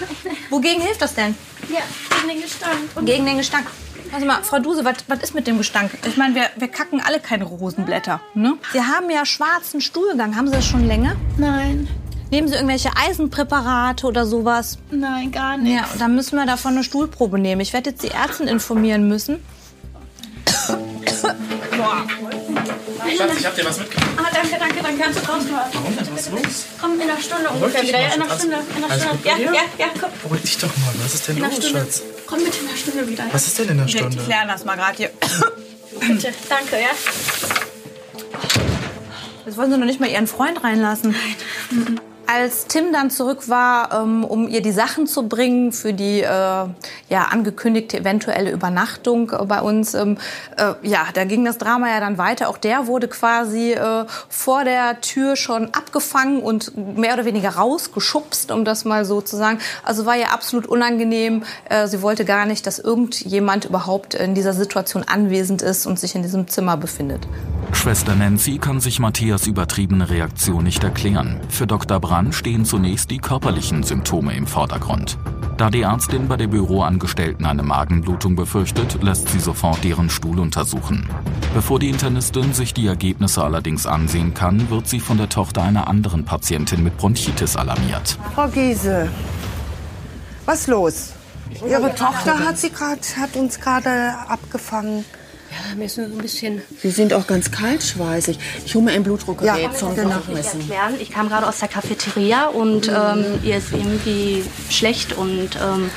[0.50, 1.34] Wogegen hilft das denn?
[1.68, 1.80] Ja,
[2.16, 2.76] gegen den Gestank.
[2.94, 3.66] Und Gegen den Gestank.
[4.12, 5.92] Also mal, Frau Duse, was was ist mit dem Gestank?
[6.06, 8.20] Ich meine, wir, wir kacken alle keine Rosenblätter.
[8.34, 8.54] Ne?
[8.72, 10.36] Sie haben ja schwarzen Stuhlgang.
[10.36, 11.16] Haben Sie das schon länger?
[11.38, 11.88] Nein.
[12.30, 14.78] Nehmen Sie irgendwelche Eisenpräparate oder sowas?
[14.90, 15.74] Nein, gar nicht.
[15.74, 17.60] Ja, dann müssen wir davon eine Stuhlprobe nehmen.
[17.60, 19.42] Ich werde jetzt die Ärztin informieren müssen.
[21.76, 22.06] Boah.
[23.16, 24.08] Schatz, ich hab dir was mitgebracht.
[24.16, 25.02] Ah, danke, danke, danke.
[25.02, 25.66] Kannst du rausgehört?
[25.72, 26.06] Warum denn?
[26.12, 26.64] Was ist los?
[26.80, 28.00] Komm, in einer Stunde ungefähr wieder.
[28.00, 28.34] Ja, in einer.
[28.38, 28.56] Stunde.
[28.76, 29.16] In einer Alles Stunde.
[29.16, 29.44] gut bei Ja, dir?
[29.54, 30.10] ja, ja, komm.
[30.22, 30.94] Beruhig dich doch mal.
[31.02, 31.80] Was ist denn In einer los, Stunde.
[31.80, 32.02] Schatz?
[32.26, 33.24] Komm bitte in einer Stunde wieder.
[33.32, 34.16] Was ist denn in der Wir Stunde?
[34.22, 35.10] klären das mal gerade hier.
[36.00, 36.90] Bitte, danke, ja.
[39.46, 41.14] Jetzt wollen Sie noch nicht mal Ihren Freund reinlassen.
[41.70, 42.00] Nein.
[42.32, 46.26] Als Tim dann zurück war, ähm, um ihr die Sachen zu bringen für die äh,
[46.26, 50.16] ja, angekündigte eventuelle Übernachtung äh, bei uns, ähm,
[50.56, 52.48] äh, ja, da ging das Drama ja dann weiter.
[52.48, 53.76] Auch der wurde quasi
[54.28, 59.36] vor der Tür schon abgefangen und mehr oder weniger rausgeschubst, um das mal so zu
[59.36, 59.58] sagen.
[59.82, 61.44] Also war ihr absolut unangenehm.
[61.86, 66.22] Sie wollte gar nicht, dass irgendjemand überhaupt in dieser Situation anwesend ist und sich in
[66.22, 67.26] diesem Zimmer befindet.
[67.72, 71.40] Schwester Nancy kann sich Matthias übertriebene Reaktion nicht erklären.
[71.48, 71.98] Für Dr.
[72.00, 75.18] Brand stehen zunächst die körperlichen Symptome im Vordergrund.
[75.56, 81.08] Da die Ärztin bei der Büroangestellten eine Magenblutung befürchtet, lässt sie sofort deren Stuhl untersuchen.
[81.52, 85.86] Bevor die Internistin sich die Ergebnisse allerdings ansehen kann, wird sie von der Tochter einer
[85.88, 88.18] anderen Patientin mit Bronchitis alarmiert.
[88.34, 89.10] Frau Giese,
[90.46, 91.12] was los?
[91.68, 95.04] Ihre Tochter hat, sie grad, hat uns gerade abgefangen.
[95.50, 96.62] Ja, mir ist nur so ein bisschen.
[96.80, 98.38] Sie sind auch ganz kaltschweißig.
[98.64, 100.10] Ich hole mir ein Blutdruckgerät Ja, zum genau.
[100.10, 100.60] Nachmessen.
[100.60, 100.94] erklären.
[101.00, 105.90] Ich kam gerade aus der Cafeteria und ähm, ihr ist irgendwie schlecht und ähm,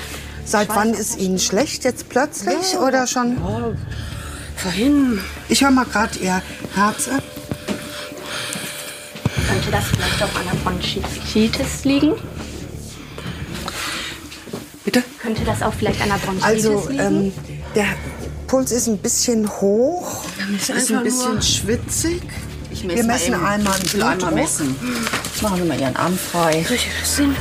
[0.45, 1.85] Seit wann ist Ihnen schlecht?
[1.85, 3.37] Jetzt plötzlich oder schon?
[4.57, 5.19] vorhin.
[5.49, 6.41] Ich höre mal gerade Ihr
[6.75, 7.23] Herz ab.
[9.47, 12.13] könnte das vielleicht auch an der Bronchitis liegen.
[14.83, 15.03] Bitte?
[15.21, 16.99] Könnte das auch vielleicht an der Bronchitis Also, liegen?
[17.01, 17.33] ähm,
[17.75, 17.85] der
[18.53, 22.21] Puls ist ein bisschen hoch, ist ist ein bisschen schwitzig.
[22.69, 23.43] Ich Wir messen eben.
[23.43, 24.35] einmal Ich will einmal Blutdruck.
[24.35, 24.75] messen.
[25.41, 26.63] Machen Sie mal Ihren Arm frei.
[26.67, 27.35] Soll ich das sehen?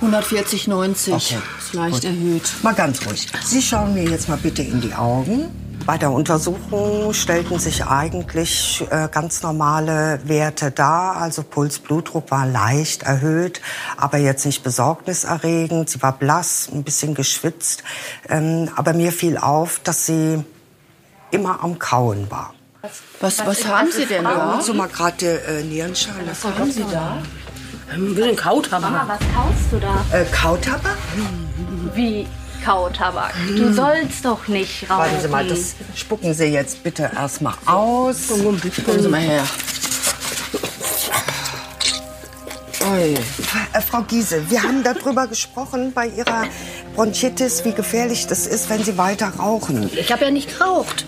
[0.00, 1.14] 140, 90.
[1.14, 2.04] Okay, Ist leicht gut.
[2.04, 2.42] erhöht.
[2.64, 3.28] Mal ganz ruhig.
[3.44, 5.44] Sie schauen mir jetzt mal bitte in die Augen.
[5.86, 11.16] Bei der Untersuchung stellten sich eigentlich äh, ganz normale Werte dar.
[11.16, 13.60] Also Puls, Blutdruck war leicht erhöht,
[13.96, 15.90] aber jetzt nicht besorgniserregend.
[15.90, 17.82] Sie war blass, ein bisschen geschwitzt.
[18.28, 20.44] Ähm, aber mir fiel auf, dass sie
[21.30, 22.54] immer am Kauen war.
[23.20, 24.60] Was, was haben Sie denn da?
[24.62, 26.26] Sie mal gerade die äh, Nierenschale.
[26.26, 27.18] Was haben Sie da?
[27.92, 28.90] Ähm, will den Kautabak.
[28.90, 30.04] Mama, was kaust du da?
[30.16, 30.96] Äh, Kautabak?
[31.94, 32.26] Wie
[32.64, 33.32] Kautabak?
[33.48, 34.98] Du sollst doch nicht rauchen.
[34.98, 38.28] Warten Sie mal, das spucken Sie jetzt bitte erstmal aus.
[38.28, 38.60] Kommen
[39.02, 39.44] Sie mal her.
[42.82, 46.44] Äh, Frau Giese, wir haben darüber gesprochen bei Ihrer
[46.94, 49.90] Bronchitis, wie gefährlich das ist, wenn Sie weiter rauchen.
[49.94, 51.04] Ich habe ja nicht geraucht.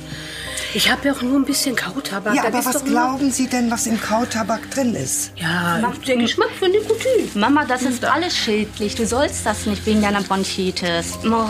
[0.74, 2.34] Ich habe ja auch nur ein bisschen Kautabak.
[2.34, 5.32] Ja, Da aber ist was glauben Sie denn, was im Kautabak drin ist?
[5.36, 7.30] Ja, der Geschmack von Nikotin.
[7.34, 8.94] Mama, das ist alles schädlich.
[8.94, 11.18] Du sollst das nicht wegen deiner Bronchitis.
[11.24, 11.44] Oh.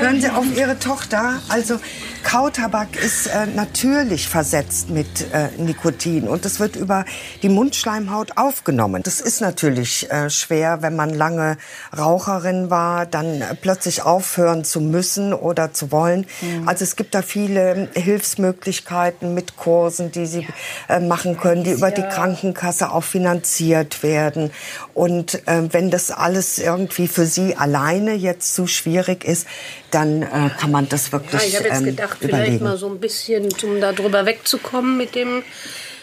[0.00, 1.40] Hören Sie auf Ihre Tochter.
[1.48, 1.78] Also
[2.26, 7.04] Kautabak ist äh, natürlich versetzt mit äh, Nikotin und es wird über
[7.44, 9.04] die Mundschleimhaut aufgenommen.
[9.04, 11.56] Das ist natürlich äh, schwer, wenn man lange
[11.96, 16.26] Raucherin war, dann äh, plötzlich aufhören zu müssen oder zu wollen.
[16.66, 20.48] Also es gibt da viele Hilfsmöglichkeiten mit Kursen, die Sie
[20.88, 24.50] äh, machen können, die über die Krankenkasse auch finanziert werden.
[24.94, 29.46] Und äh, wenn das alles irgendwie für Sie alleine jetzt zu schwierig ist,
[29.90, 32.64] dann äh, kann man das Ja, wirklich ich habe jetzt ähm, gedacht, vielleicht überlegen.
[32.64, 35.42] mal so ein bisschen, um da drüber wegzukommen mit dem.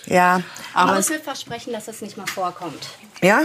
[0.05, 0.41] Ja,
[0.73, 2.87] Aber aber ich will versprechen, dass das nicht mal vorkommt.
[3.21, 3.43] ja,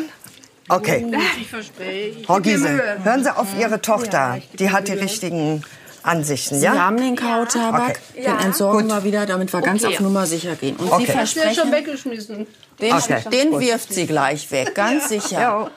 [0.68, 1.06] okay.
[1.40, 2.24] Ich verspreche.
[2.24, 4.38] Frau Giese, hören Sie auf Ihre Tochter.
[4.58, 5.62] Die hat die richtigen
[6.08, 6.74] Ansichten, Sie ja?
[6.78, 8.24] haben den Kautabak, Okay.
[8.24, 8.90] den entsorgen Gut.
[8.90, 9.94] wir wieder, damit wir ganz Okay.
[9.94, 10.76] auf Nummer sicher gehen.
[10.76, 11.04] Und Okay.
[11.06, 12.46] Sie versprechen, schon weggeschmissen.
[12.80, 13.20] Den- Okay.
[13.32, 15.70] den wirft sie gleich weg, ganz sicher.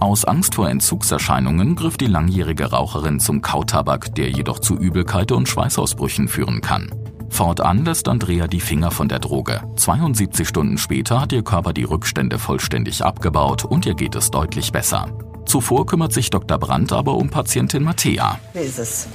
[0.00, 5.48] Aus Angst vor Entzugserscheinungen griff die langjährige Raucherin zum Kautabak, der jedoch zu Übelkeit und
[5.48, 6.90] Schweißausbrüchen führen kann.
[7.28, 9.62] Fortan lässt Andrea die Finger von der Droge.
[9.76, 14.72] 72 Stunden später hat ihr Körper die Rückstände vollständig abgebaut und ihr geht es deutlich
[14.72, 15.06] besser.
[15.46, 16.58] Zuvor kümmert sich Dr.
[16.58, 18.38] Brandt aber um Patientin Mattea.
[18.52, 19.06] Wie ist es?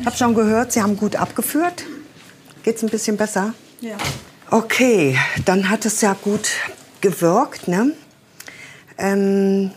[0.00, 1.84] Ich habe schon gehört, Sie haben gut abgeführt.
[2.62, 3.54] Geht's ein bisschen besser?
[3.80, 3.96] Ja.
[4.50, 6.50] Okay, dann hat es ja gut
[7.00, 7.92] gewirkt, ne?
[8.98, 9.70] Ähm,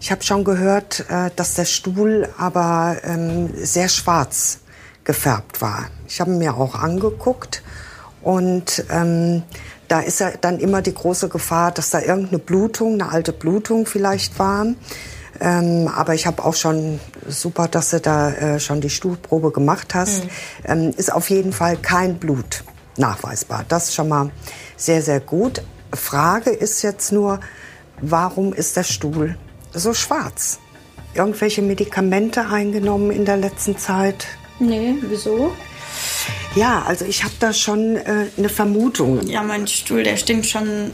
[0.00, 4.60] ich habe schon gehört, äh, dass der Stuhl aber ähm, sehr schwarz
[5.04, 5.90] gefärbt war.
[6.08, 7.62] Ich habe mir auch angeguckt
[8.22, 9.42] und ähm,
[9.88, 13.86] da ist ja dann immer die große Gefahr, dass da irgendeine Blutung, eine alte Blutung
[13.86, 14.66] vielleicht war.
[15.42, 19.92] Ähm, aber ich habe auch schon super, dass du da äh, schon die Stuhlprobe gemacht
[19.92, 20.22] hast.
[20.64, 22.62] Ähm, ist auf jeden Fall kein Blut
[22.96, 23.64] nachweisbar.
[23.68, 24.30] Das ist schon mal
[24.76, 25.62] sehr, sehr gut.
[25.92, 27.40] Frage ist jetzt nur,
[28.00, 29.36] warum ist der Stuhl
[29.72, 30.60] so schwarz?
[31.12, 34.26] Irgendwelche Medikamente eingenommen in der letzten Zeit?
[34.60, 35.52] Nee, wieso?
[36.54, 39.26] Ja, also ich habe da schon äh, eine Vermutung.
[39.26, 40.92] Ja, mein Stuhl, der stinkt schon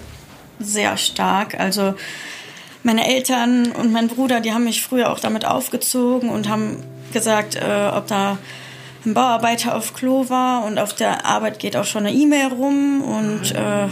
[0.59, 1.61] sehr stark.
[1.61, 1.95] Also
[2.83, 7.57] meine Eltern und mein Bruder, die haben mich früher auch damit aufgezogen und haben gesagt,
[7.57, 8.39] äh, ob da
[9.05, 13.03] ein Bauarbeiter auf Klo war und auf der Arbeit geht auch schon eine E-Mail rum
[13.03, 13.89] und äh,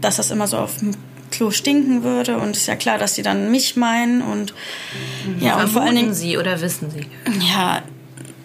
[0.00, 0.92] dass das immer so auf dem
[1.30, 4.54] Klo stinken würde und ist ja klar, dass sie dann mich meinen und
[5.40, 7.06] ja und vor allen Dingen Sie oder wissen Sie?
[7.52, 7.82] ja,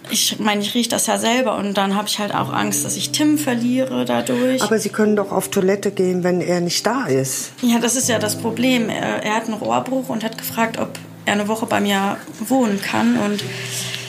[0.10, 2.96] ich meine, ich rieche das ja selber und dann habe ich halt auch Angst, dass
[2.96, 4.62] ich Tim verliere dadurch.
[4.62, 7.52] Aber Sie können doch auf Toilette gehen, wenn er nicht da ist.
[7.62, 8.90] Ja, das ist ja das Problem.
[8.90, 12.82] Er, er hat einen Rohrbruch und hat gefragt, ob er eine Woche bei mir wohnen
[12.82, 13.18] kann.
[13.18, 13.44] Und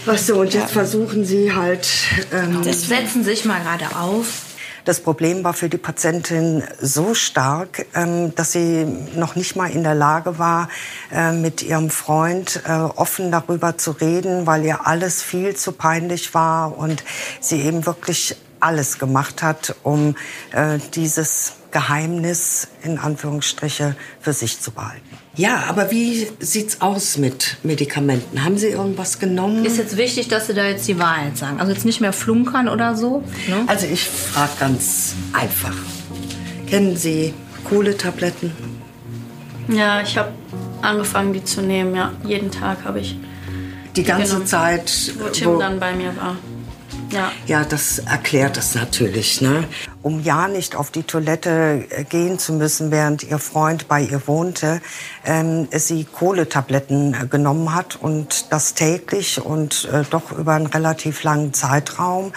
[0.06, 1.88] Ach so, und jetzt versuchen Sie halt...
[2.32, 4.47] Ähm, Setzen Sie sich mal gerade auf.
[4.88, 9.82] Das Problem war für die Patientin so stark, ähm, dass sie noch nicht mal in
[9.82, 10.70] der Lage war,
[11.12, 16.32] äh, mit ihrem Freund äh, offen darüber zu reden, weil ihr alles viel zu peinlich
[16.32, 17.04] war und
[17.38, 20.16] sie eben wirklich alles gemacht hat, um
[20.52, 25.27] äh, dieses Geheimnis in Anführungsstriche für sich zu behalten.
[25.38, 28.44] Ja, aber wie sieht's aus mit Medikamenten?
[28.44, 29.64] Haben Sie irgendwas genommen?
[29.64, 31.60] Ist jetzt wichtig, dass Sie da jetzt die Wahrheit sagen.
[31.60, 33.22] Also jetzt nicht mehr flunkern oder so.
[33.48, 33.62] Ne?
[33.68, 35.76] Also ich frage ganz einfach.
[36.68, 37.32] Kennen Sie
[37.68, 38.52] Kohletabletten?
[39.68, 40.32] ja, ich habe
[40.82, 41.94] angefangen, die zu nehmen.
[41.94, 43.16] Ja, jeden Tag habe ich.
[43.96, 46.36] Die ganze genommen, Zeit, Wo Tim wo- dann bei mir war.
[47.12, 47.30] Ja.
[47.46, 49.40] Ja, das erklärt es natürlich.
[49.40, 49.64] Ne?
[50.02, 54.26] Um ja nicht auf die Toilette äh, gehen zu müssen, während ihr Freund bei ihr
[54.26, 54.80] wohnte,
[55.24, 61.22] ähm, sie Kohletabletten äh, genommen hat und das täglich und äh, doch über einen relativ
[61.24, 62.32] langen Zeitraum.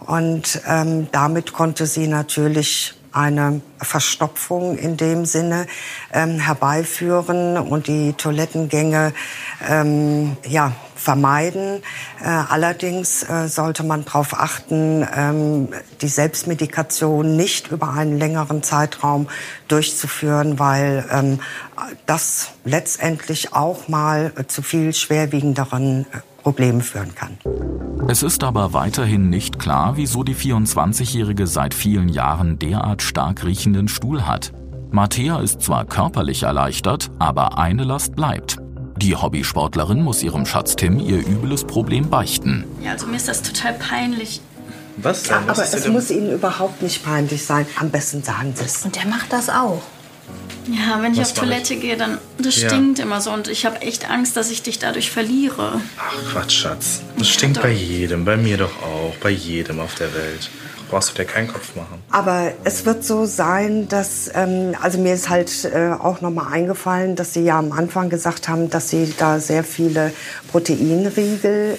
[0.00, 5.66] Und ähm, damit konnte sie natürlich eine Verstopfung in dem Sinne
[6.12, 9.12] ähm, herbeiführen und die Toilettengänge
[9.68, 11.82] ähm, ja, vermeiden.
[12.22, 15.68] Äh, allerdings äh, sollte man darauf achten, ähm,
[16.00, 19.28] die Selbstmedikation nicht über einen längeren Zeitraum
[19.68, 21.40] durchzuführen, weil ähm,
[22.06, 27.38] das letztendlich auch mal äh, zu viel schwerwiegenderen äh, Problemen führen kann.
[28.06, 33.88] Es ist aber weiterhin nicht klar, wieso die 24-Jährige seit vielen Jahren derart stark riechenden
[33.88, 34.52] Stuhl hat.
[34.90, 38.58] Mattea ist zwar körperlich erleichtert, aber eine Last bleibt.
[38.96, 42.64] Die Hobbysportlerin muss ihrem Schatz Tim ihr übles Problem beichten.
[42.82, 44.40] Ja, also mir ist das total peinlich.
[44.96, 47.66] Was Aber es muss Ihnen überhaupt nicht peinlich sein.
[47.80, 48.84] Am besten sagen Sie es.
[48.84, 49.82] Und der macht das auch.
[50.68, 52.68] Ja, wenn ich Was auf Toilette gehe, dann das Ja.
[52.68, 55.80] stinkt immer so und ich habe echt Angst, dass ich dich dadurch verliere.
[55.98, 57.02] Ach Quatsch, Schatz.
[57.18, 60.48] Das stinkt bei jedem, bei mir doch auch, bei jedem auf der Welt.
[60.94, 62.00] Brauchst du dir keinen Kopf machen.
[62.12, 67.16] Aber es wird so sein, dass, ähm, also mir ist halt äh, auch nochmal eingefallen,
[67.16, 70.12] dass Sie ja am Anfang gesagt haben, dass Sie da sehr viele
[70.52, 71.76] Proteinriegel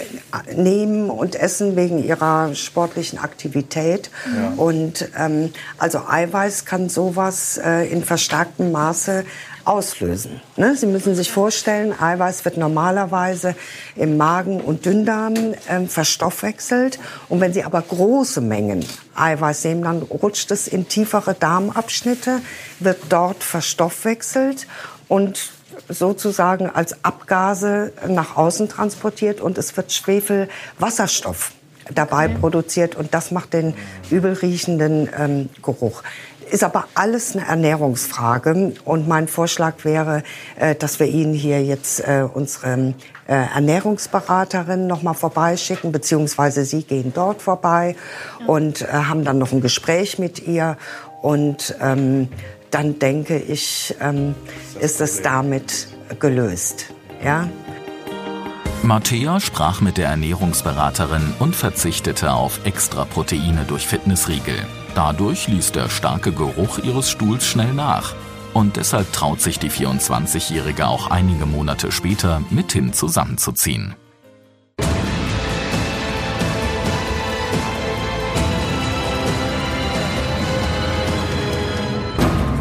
[0.50, 4.10] äh, nehmen und essen wegen Ihrer sportlichen Aktivität.
[4.36, 4.52] Ja.
[4.58, 9.24] Und ähm, also Eiweiß kann sowas äh, in verstärktem Maße
[9.66, 10.42] auslösen.
[10.56, 10.76] Ne?
[10.76, 13.56] Sie müssen sich vorstellen, Eiweiß wird normalerweise
[13.96, 17.00] im Magen und Dünndarm ähm, verstoffwechselt.
[17.30, 22.42] Und wenn Sie aber große Mengen Eiweiß nehmen, dann rutscht es in tiefere Darmabschnitte,
[22.80, 24.68] wird dort verstoffwechselt
[25.08, 25.52] und
[25.90, 31.52] sozusagen als Abgase nach außen transportiert und es wird Schwefelwasserstoff
[31.94, 33.76] dabei produziert und das macht den
[34.10, 36.02] übel riechenden ähm, Geruch.
[36.52, 40.24] Ist aber alles eine Ernährungsfrage und mein Vorschlag wäre,
[40.60, 42.94] äh, dass wir Ihnen hier jetzt äh, unsere
[43.28, 47.96] äh, Ernährungsberaterin noch mal vorbeischicken, beziehungsweise Sie gehen dort vorbei
[48.46, 50.78] und äh, haben dann noch ein Gespräch mit ihr
[51.22, 52.28] und ähm,
[52.70, 54.36] dann denke ich, ähm,
[54.80, 55.88] ist es damit
[56.20, 56.94] gelöst.
[57.24, 57.50] Ja?
[58.84, 64.58] Mattea sprach mit der Ernährungsberaterin und verzichtete auf extra Proteine durch Fitnessriegel.
[64.96, 68.14] Dadurch ließ der starke Geruch ihres Stuhls schnell nach.
[68.54, 73.96] Und deshalb traut sich die 24-Jährige auch einige Monate später mithin zusammenzuziehen.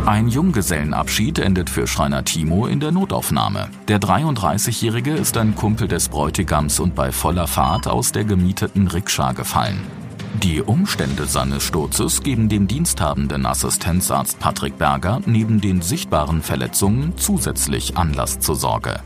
[0.05, 3.69] Ein Junggesellenabschied endet für Schreiner Timo in der Notaufnahme.
[3.89, 9.33] Der 33-Jährige ist ein Kumpel des Bräutigams und bei voller Fahrt aus der gemieteten Rikscha
[9.33, 10.04] gefallen.
[10.43, 17.97] Die Umstände seines Sturzes geben dem diensthabenden Assistenzarzt Patrick Berger neben den sichtbaren Verletzungen zusätzlich
[17.97, 19.01] Anlass zur Sorge.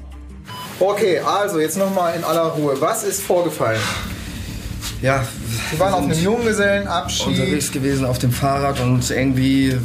[0.81, 2.81] Okay, also jetzt nochmal in aller Ruhe.
[2.81, 3.81] Was ist vorgefallen?
[5.03, 5.25] Ja,
[5.71, 7.27] Sie waren auf einem Junggesellenabschied.
[7.27, 9.77] unterwegs gewesen auf dem Fahrrad und irgendwie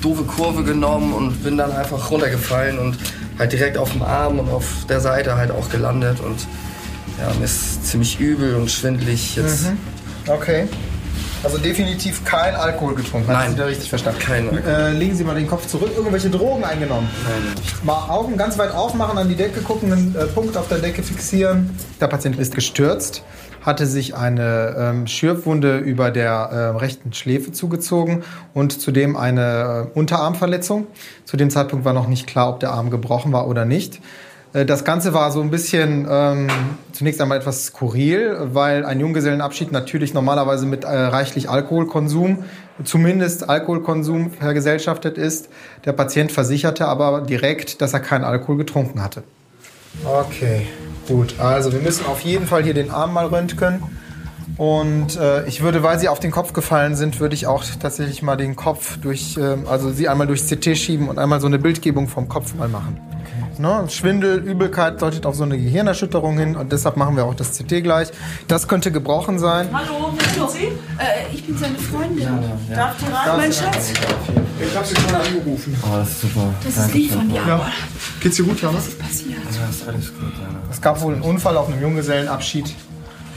[0.00, 2.96] doofe Kurve genommen und bin dann einfach runtergefallen und
[3.38, 6.46] halt direkt auf dem Arm und auf der Seite halt auch gelandet und
[7.18, 9.64] ja, mir ist ziemlich übel und schwindelig jetzt.
[9.64, 9.78] Mhm.
[10.28, 10.68] Okay.
[11.44, 13.28] Also definitiv kein Alkohol getrunken.
[13.28, 13.50] Hat Nein.
[13.50, 14.20] Sie da richtig verstanden?
[14.20, 14.64] Kein.
[14.64, 15.90] Äh, legen Sie mal den Kopf zurück.
[15.96, 17.08] Irgendwelche Drogen eingenommen?
[17.24, 17.54] Nein.
[17.82, 21.02] Mal Augen ganz weit aufmachen, an die Decke gucken, einen äh, Punkt auf der Decke
[21.02, 21.76] fixieren.
[22.00, 23.24] Der Patient ist gestürzt,
[23.60, 28.22] hatte sich eine ähm, Schürfwunde über der äh, rechten Schläfe zugezogen
[28.54, 30.86] und zudem eine äh, Unterarmverletzung.
[31.24, 34.00] Zu dem Zeitpunkt war noch nicht klar, ob der Arm gebrochen war oder nicht.
[34.52, 36.48] Äh, Das Ganze war so ein bisschen ähm,
[36.92, 42.44] zunächst einmal etwas skurril, weil ein Junggesellenabschied natürlich normalerweise mit äh, reichlich Alkoholkonsum,
[42.84, 45.48] zumindest Alkoholkonsum vergesellschaftet ist.
[45.84, 49.22] Der Patient versicherte aber direkt, dass er keinen Alkohol getrunken hatte.
[50.04, 50.66] Okay,
[51.06, 51.34] gut.
[51.38, 53.82] Also wir müssen auf jeden Fall hier den Arm mal röntgen.
[54.58, 58.22] Und äh, ich würde, weil Sie auf den Kopf gefallen sind, würde ich auch tatsächlich
[58.22, 61.58] mal den Kopf durch, ähm, also Sie einmal durchs CT schieben und einmal so eine
[61.58, 63.00] Bildgebung vom Kopf mal machen.
[63.58, 63.84] Ne?
[63.88, 67.82] Schwindel, Übelkeit deutet auf so eine Gehirnerschütterung hin und deshalb machen wir auch das CT
[67.82, 68.08] gleich.
[68.48, 69.68] Das könnte gebrochen sein.
[69.72, 70.66] Hallo, wer sind Sie?
[70.98, 72.22] Äh, ich bin seine Freundin.
[72.70, 72.74] ja.
[72.76, 73.92] Darf die rein, mein Schatz?
[74.60, 75.76] Ich habe Sie schon angerufen.
[75.82, 76.54] Oh, das ist super.
[76.64, 77.42] Das ist lieb von dir.
[77.46, 77.72] Ja.
[78.20, 78.78] Geht's dir gut, Jana?
[78.78, 79.38] Was ist passiert?
[79.54, 80.58] Ja, ist alles gut, Jana.
[80.70, 82.72] Es gab wohl einen Unfall auf einem Junggesellenabschied.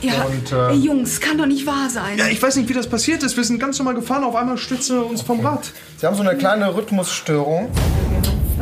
[0.02, 2.18] Ja, Und, äh, ey, Jungs, kann doch nicht wahr sein.
[2.18, 3.36] Ja, ich weiß nicht, wie das passiert ist.
[3.36, 5.70] Wir sind ganz normal gefahren, auf einmal stürzte uns vom Rad.
[5.96, 7.68] Sie haben so eine kleine Rhythmusstörung.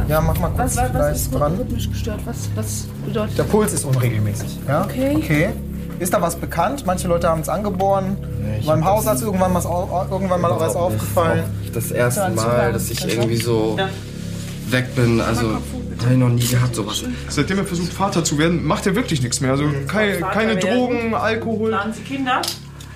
[0.08, 1.54] Ja, mach mal kurz Was, was, was ist dran.
[1.56, 2.20] rhythmisch gestört?
[2.24, 4.58] Was, was bedeutet Der Puls ist unregelmäßig.
[4.66, 4.84] Ja?
[4.84, 5.14] Okay.
[5.16, 5.48] okay.
[6.00, 6.84] Ist da was bekannt?
[6.86, 8.16] Manche Leute haben es angeboren.
[8.66, 11.44] Beim Hausarzt irgendwann, was, irgendwann mal was aufgefallen.
[11.72, 13.88] Das erste Mal, dass ich irgendwie so Ja.
[14.70, 15.20] weg bin.
[15.20, 17.04] Also, habe ich noch nie gehabt, sowas.
[17.28, 19.52] Seitdem er versucht, Vater zu werden, macht er wirklich nichts mehr.
[19.52, 21.70] Also keine, keine Drogen, Alkohol.
[21.70, 22.42] Planen Sie Kinder?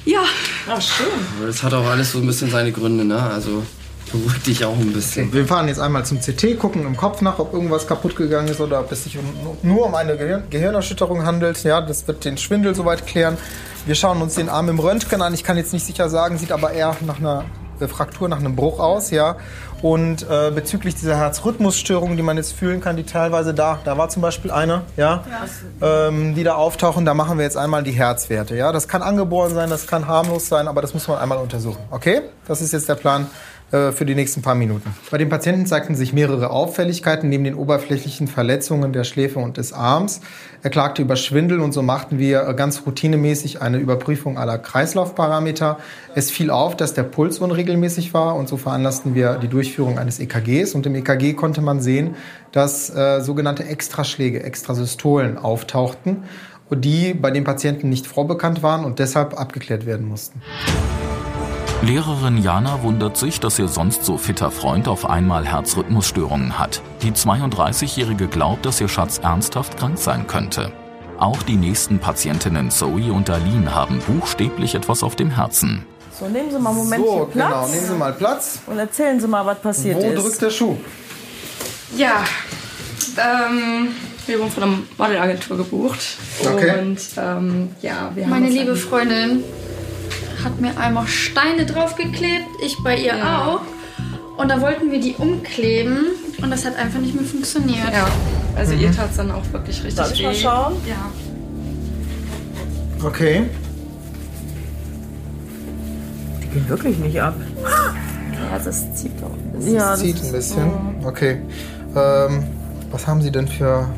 [0.04, 0.20] Ja.
[0.68, 1.06] Ach, schön.
[1.38, 3.20] Aber das hat auch alles so ein bisschen seine Gründe, ne?
[3.22, 3.62] Also,
[4.10, 5.32] beruhigt dich auch ein bisschen.
[5.32, 8.60] Wir fahren jetzt einmal zum CT, gucken im Kopf nach, ob irgendwas kaputt gegangen ist
[8.60, 9.24] oder ob es sich um,
[9.62, 11.62] nur um eine Gehirn Gehirnerschütterung handelt.
[11.64, 13.36] Ja, das wird den Schwindel soweit klären.
[13.86, 15.34] Wir schauen uns den Arm im Röntgen an.
[15.34, 17.44] Ich kann jetzt nicht sicher sagen, sieht aber eher nach einer
[17.86, 19.36] Fraktur, nach einem Bruch aus, ja.
[19.80, 24.08] Und äh, bezüglich dieser Herzrhythmusstörungen, die man jetzt fühlen kann, die teilweise da, da war
[24.08, 25.22] zum Beispiel eine, ja,
[25.80, 28.72] ähm, die da auftauchen, da machen wir jetzt einmal die Herzwerte, ja.
[28.72, 32.22] Das kann angeboren sein, das kann harmlos sein, aber das muss man einmal untersuchen, okay?
[32.48, 33.28] Das ist jetzt der Plan,
[33.70, 34.94] für die nächsten paar Minuten.
[35.10, 39.74] Bei dem Patienten zeigten sich mehrere Auffälligkeiten neben den oberflächlichen Verletzungen der Schläfe und des
[39.74, 40.22] Arms.
[40.62, 45.78] Er klagte über Schwindel und so machten wir äh, ganz routinemäßig eine Überprüfung aller Kreislaufparameter.
[46.14, 50.18] Es fiel auf, dass der Puls unregelmäßig war und so veranlassten wir die Durchführung eines
[50.18, 50.74] EKGs.
[50.74, 52.16] Und im EKG konnte man sehen,
[52.52, 56.24] dass äh, sogenannte Extraschläge, Extrasystolen auftauchten,
[56.70, 60.42] die bei den Patienten nicht vorbekannt waren und deshalb abgeklärt werden mussten.
[61.82, 66.82] Lehrerin Jana wundert sich, dass ihr sonst so fitter Freund auf einmal Herzrhythmusstörungen hat.
[67.02, 70.72] Die 32-Jährige glaubt, dass ihr Schatz ernsthaft krank sein könnte.
[71.18, 75.84] Auch die nächsten Patientinnen Zoe und Aline haben buchstäblich etwas auf dem Herzen.
[76.18, 77.48] So, nehmen Sie mal einen Moment So, Platz.
[77.48, 78.58] genau, nehmen Sie mal Platz.
[78.66, 80.22] Und erzählen Sie mal, was passiert Wo ist.
[80.22, 80.76] drückt der Schuh?
[81.96, 82.24] Ja,
[83.16, 83.88] ähm,
[84.26, 86.16] wir wurden von einer Modelagentur gebucht.
[86.44, 86.80] Okay.
[86.80, 89.44] Und ähm, ja, wir haben Meine liebe Freundin
[90.44, 93.46] hat mir einmal Steine draufgeklebt, ich bei ihr Ja.
[93.46, 93.60] auch.
[94.40, 95.98] Und da wollten wir die umkleben
[96.40, 97.92] und das hat einfach nicht mehr funktioniert.
[97.92, 98.06] Ja,
[98.56, 98.80] also Mhm.
[98.80, 100.24] ihr tat es dann auch wirklich richtig Darf ich weh.
[100.26, 100.74] mal schauen?
[100.86, 101.10] Ja.
[103.04, 103.44] Okay.
[106.42, 107.34] Die gehen wirklich nicht ab.
[107.62, 109.74] Ja, das zieht auch ein bisschen.
[109.74, 110.70] Ja, das zieht ein bisschen.
[111.04, 111.38] Okay.
[111.96, 112.44] Ähm,
[112.90, 113.88] was haben Sie denn für,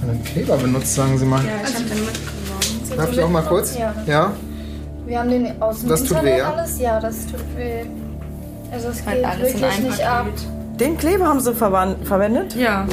[0.00, 1.44] für einen Kleber benutzt, sagen Sie mal?
[1.44, 2.96] Ja, ich hab den mitgenommen.
[2.96, 3.76] Darf ich auch mal kurz?
[3.76, 3.94] Ja.
[4.06, 4.32] Ja?
[5.10, 6.52] Wir haben den aus dem Das tut Internet weh, ja?
[6.52, 6.78] alles.
[6.78, 7.82] Ja, das tut weh.
[8.70, 10.26] Also es Halt geht alles in wirklich ein nicht ab.
[10.78, 12.54] Den Kleber haben Sie verwan- verwendet?
[12.54, 12.86] Ja.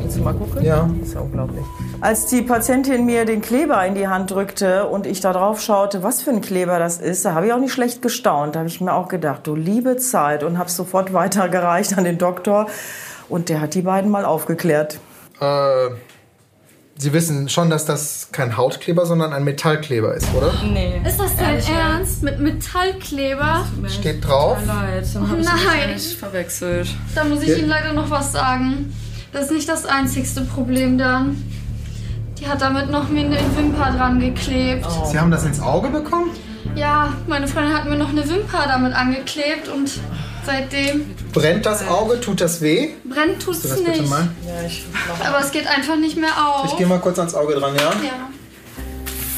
[0.00, 0.64] Willst du mal gucken?
[0.64, 0.90] Ja.
[0.98, 1.64] Das ist ja unglaublich.
[2.00, 6.02] Als die Patientin mir den Kleber in die Hand drückte und ich da drauf schaute,
[6.02, 8.56] was für ein Kleber das ist, da habe ich auch nicht schlecht gestaunt.
[8.56, 12.18] Da habe ich mir auch gedacht, du liebe Zeit und habe sofort weitergereicht an den
[12.18, 12.66] Doktor.
[13.28, 14.98] Und der hat die beiden mal aufgeklärt.
[15.40, 15.90] Äh,
[17.00, 20.52] Sie wissen schon, dass das kein Hautkleber, sondern ein Metallkleber ist, oder?
[20.70, 21.00] Nee.
[21.02, 21.58] Ist das dein.
[21.58, 22.22] Ernst?
[22.22, 23.64] Mit Metallkleber?
[23.88, 24.58] Steht drauf.
[24.58, 25.80] Tut mir leid, dann Oh habe ich mich nein.
[25.88, 26.88] eigentlich verwechselt.
[27.14, 27.56] Da muss ich Ja.
[27.56, 28.92] Ihnen leider noch was sagen.
[29.32, 31.42] Das ist nicht das einzigste Problem dann.
[32.38, 34.86] Die hat damit noch mir eine Wimper dran geklebt.
[35.10, 36.32] Sie haben das ins Auge bekommen?
[36.74, 39.90] Ja, meine Freundin hat mir noch eine Wimper damit angeklebt und
[40.44, 42.20] seitdem Brennt das Auge?
[42.20, 42.90] Tut das weh?
[43.04, 44.08] brennt tut's das nicht.
[44.08, 44.28] mal?
[45.24, 46.70] Aber es geht einfach nicht mehr auf.
[46.70, 47.92] Ich gehe mal kurz ans Auge dran, ja?
[48.02, 48.28] Ja.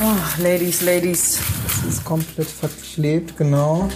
[0.00, 1.38] Ah, Ladies, Ladies.
[1.84, 3.88] Das ist komplett verklebt, genau.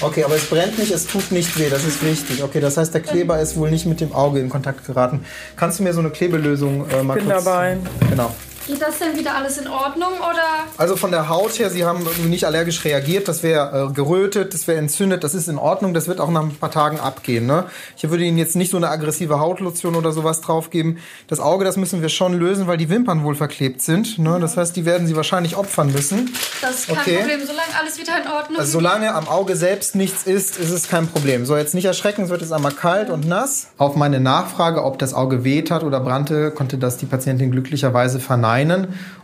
[0.00, 2.42] Okay, aber es brennt nicht, es tut nicht weh, das ist wichtig.
[2.42, 5.24] Okay, das heißt, der Kleber ist wohl nicht mit dem Auge in Kontakt geraten.
[5.56, 7.44] Kannst du mir so eine Klebelösung äh, mal Bin kurz...
[7.44, 7.76] dabei.
[8.10, 8.34] Genau.
[8.66, 10.44] Geht das denn wieder alles in Ordnung oder?
[10.78, 14.54] Also von der Haut her, Sie haben irgendwie nicht allergisch reagiert, das wäre äh, gerötet,
[14.54, 17.46] das wäre entzündet, das ist in Ordnung, das wird auch nach ein paar Tagen abgehen.
[17.46, 17.64] Ne?
[17.96, 20.98] Ich würde Ihnen jetzt nicht so eine aggressive Hautlotion oder sowas draufgeben.
[21.26, 24.18] Das Auge, das müssen wir schon lösen, weil die Wimpern wohl verklebt sind.
[24.20, 24.38] Ne?
[24.40, 26.32] Das heißt, die werden Sie wahrscheinlich opfern müssen.
[26.60, 27.16] Das ist kein Okay.
[27.18, 30.88] Problem, solange alles wieder in Ordnung Also solange am Auge selbst nichts ist, ist es
[30.88, 31.46] kein Problem.
[31.46, 33.66] So, jetzt nicht erschrecken, es wird jetzt einmal kalt und nass.
[33.76, 38.20] Auf meine Nachfrage, ob das Auge weht hat oder brannte, konnte das die Patientin glücklicherweise
[38.20, 38.51] verneinen.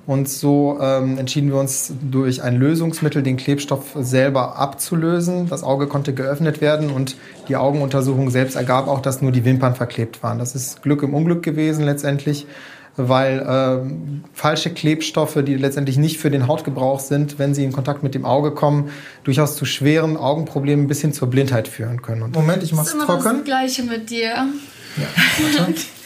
[0.07, 5.51] Und so ähm, entschieden wir uns durch ein Lösungsmittel, den Klebstoff selber abzulösen.
[5.51, 7.17] Das Auge konnte geöffnet werden und
[7.49, 10.39] die Augenuntersuchung selbst ergab auch, dass nur die Wimpern verklebt waren.
[10.39, 12.47] Das ist Glück im Unglück gewesen letztendlich
[12.99, 18.03] weil ähm, falsche Klebstoffe, die letztendlich nicht für den Hautgebrauch sind, wenn sie in Kontakt
[18.03, 18.91] mit dem Auge kommen,
[19.23, 22.23] durchaus zu schweren Augenproblemen bis hin zur Blindheit führen können.
[22.23, 23.37] Und Moment, ich Das mach's ist immer trocken.
[23.37, 24.49] das Gleiche mit dir.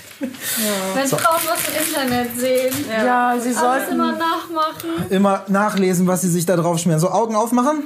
[0.95, 1.17] Wenn So.
[1.17, 2.75] Frauen was im Internet sehen.
[2.91, 5.11] Ja, sie Alles sollten- immer nachmachen.
[5.11, 7.01] Immer nachlesen, was sie sich da drauf schmieren.
[7.01, 7.85] So Augen aufmachen.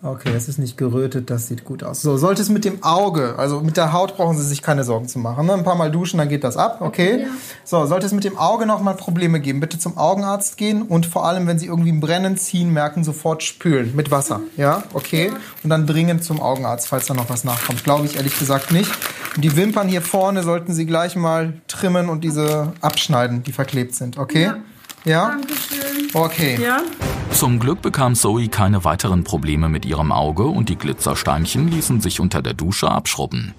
[0.00, 2.02] Okay, das ist nicht gerötet, das sieht gut aus.
[2.02, 5.08] So, sollte es mit dem Auge, also mit der Haut brauchen Sie sich keine Sorgen
[5.08, 5.44] zu machen.
[5.46, 5.54] Ne?
[5.54, 7.26] Ein paar Mal duschen, dann geht das ab, okay?
[7.64, 11.26] So, sollte es mit dem Auge nochmal Probleme geben, bitte zum Augenarzt gehen und vor
[11.26, 14.84] allem, wenn Sie irgendwie ein Brennen ziehen merken, sofort spülen mit Wasser, ja?
[14.94, 15.32] Okay?
[15.64, 17.82] Und dann dringend zum Augenarzt, falls da noch was nachkommt.
[17.82, 18.88] Glaube ich ehrlich gesagt nicht.
[19.40, 24.18] Die Wimpern hier vorne sollten Sie gleich mal trimmen und diese abschneiden, die verklebt sind,
[24.18, 24.50] okay?
[25.04, 25.28] Ja?
[25.28, 26.08] Dankeschön.
[26.12, 26.58] Okay.
[26.60, 26.78] Ja?
[27.30, 32.18] Zum Glück bekam Zoe keine weiteren Probleme mit ihrem Auge und die Glitzersteinchen ließen sich
[32.18, 33.54] unter der Dusche abschrubben.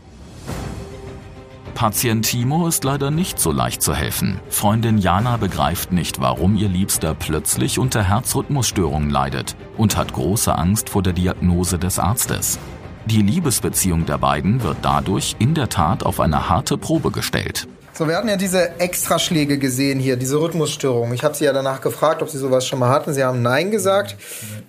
[1.76, 4.42] Patient Timo ist leider nicht so leicht zu helfen.
[4.50, 10.90] Freundin Jana begreift nicht, warum ihr Liebster plötzlich unter Herzrhythmusstörungen leidet und hat große Angst
[10.90, 12.60] vor der Diagnose des Arztes.
[13.06, 17.68] Die Liebesbeziehung der beiden wird dadurch in der Tat auf eine harte Probe gestellt.
[17.94, 21.14] So, wir hatten ja diese Extraschläge gesehen hier, diese Rhythmusstörungen.
[21.14, 23.14] Ich habe Sie ja danach gefragt, ob Sie sowas schon mal hatten.
[23.14, 24.16] Sie haben Nein gesagt.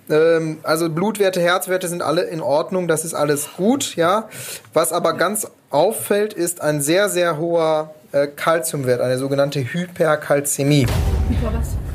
[0.09, 4.27] Ähm, also Blutwerte, Herzwerte sind alle in Ordnung, das ist alles gut, ja.
[4.73, 10.87] Was aber ganz auffällt, ist ein sehr, sehr hoher äh, Kalziumwert, eine sogenannte Hyperkalzämie.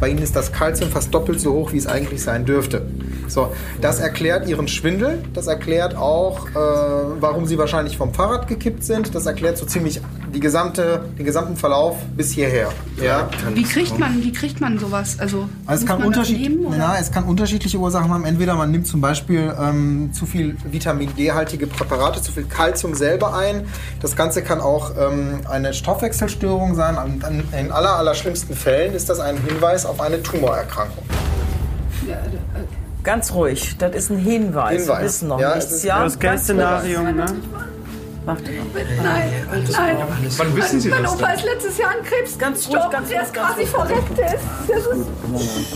[0.00, 2.86] Bei Ihnen ist das Kalzium fast doppelt so hoch, wie es eigentlich sein dürfte.
[3.28, 5.22] So, das erklärt Ihren Schwindel.
[5.34, 9.14] Das erklärt auch, äh, warum Sie wahrscheinlich vom Fahrrad gekippt sind.
[9.14, 10.00] Das erklärt so ziemlich
[10.34, 12.68] die gesamte, den gesamten Verlauf bis hierher.
[13.02, 13.28] Ja?
[13.54, 15.16] Wie kriegt man, wie kriegt man sowas?
[15.18, 18.24] Also, Also es kann, unterschied nehmen, ja, es kann unterschiedliche Ursachen haben.
[18.24, 23.34] Entweder man nimmt zum Beispiel ähm, zu viel Vitamin D-haltige Präparate, zu viel Kalzium selber
[23.34, 23.66] ein.
[24.02, 26.96] Das Ganze kann auch ähm, eine Stoffwechselstörung sein.
[27.58, 31.04] In aller, aller schlimmsten Fällen ist das ein Hinweis auf eine Tumorerkrankung.
[33.02, 34.80] Ganz ruhig, das ist ein Hinweis.
[34.82, 34.98] Hinweis.
[34.98, 35.72] Wir wissen noch Ja, nichts.
[35.72, 37.14] ist Ja, das Ganz Szenario, ruhig.
[37.14, 37.26] ne?
[38.24, 39.30] Warte Nein,
[39.70, 39.96] nein.
[40.36, 41.36] Wann wissen Sie mein das Opa denn?
[41.36, 43.70] ist letztes Jahr an Krebs Ganz ruhig, gestorben, ganz der ruhig, ist ganz quasi ruhig.
[43.70, 44.18] verreckt.
[44.18, 44.86] Der ist, das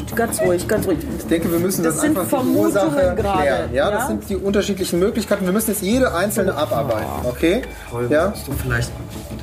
[0.03, 0.99] ist Ganz ruhig, ganz ruhig.
[1.19, 3.73] Ich denke, wir müssen das, Das sind einfach die Ursache gerade, klären.
[3.73, 4.07] Ja, das ja?
[4.09, 5.45] sind die unterschiedlichen Möglichkeiten.
[5.45, 7.07] Wir müssen jetzt jede einzelne abarbeiten.
[7.23, 7.63] Okay?
[7.89, 8.25] Paul, Ja?
[8.31, 8.91] würdest du vielleicht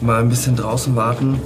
[0.01, 1.41] mal ein bisschen draußen warten?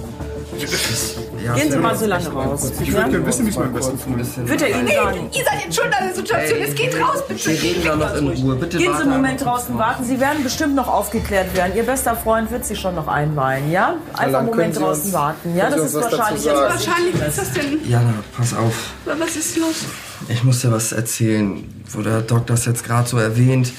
[1.43, 2.71] Ja, Gehen Sie mal so lange raus.
[2.81, 4.47] Ich würde gerne wissen, wie es am besten tut.
[4.49, 5.29] Wird er Ihnen sagen?
[5.31, 7.49] Ihr seid jetzt schon in der Situation, es geht raus, bitte.
[7.51, 8.55] Wir reden da noch in Ruhe.
[8.55, 10.03] Bitte Gehen Sie einen Moment draußen warten.
[10.03, 11.75] Sie werden bestimmt noch aufgeklärt werden.
[11.75, 13.95] Ihr bester Freund wird Sie schon noch einweihen, ja?
[14.13, 15.55] Einfach einen Moment draußen uns- warten.
[15.55, 17.89] Ja, das ist wahrscheinlich jetzt Wahrscheinlich ist das denn.
[17.89, 18.73] Jana, pass auf.
[19.05, 19.85] Was ist los?
[20.29, 23.73] Ich muss dir was erzählen, wo der Doc das jetzt gerade so erwähnt.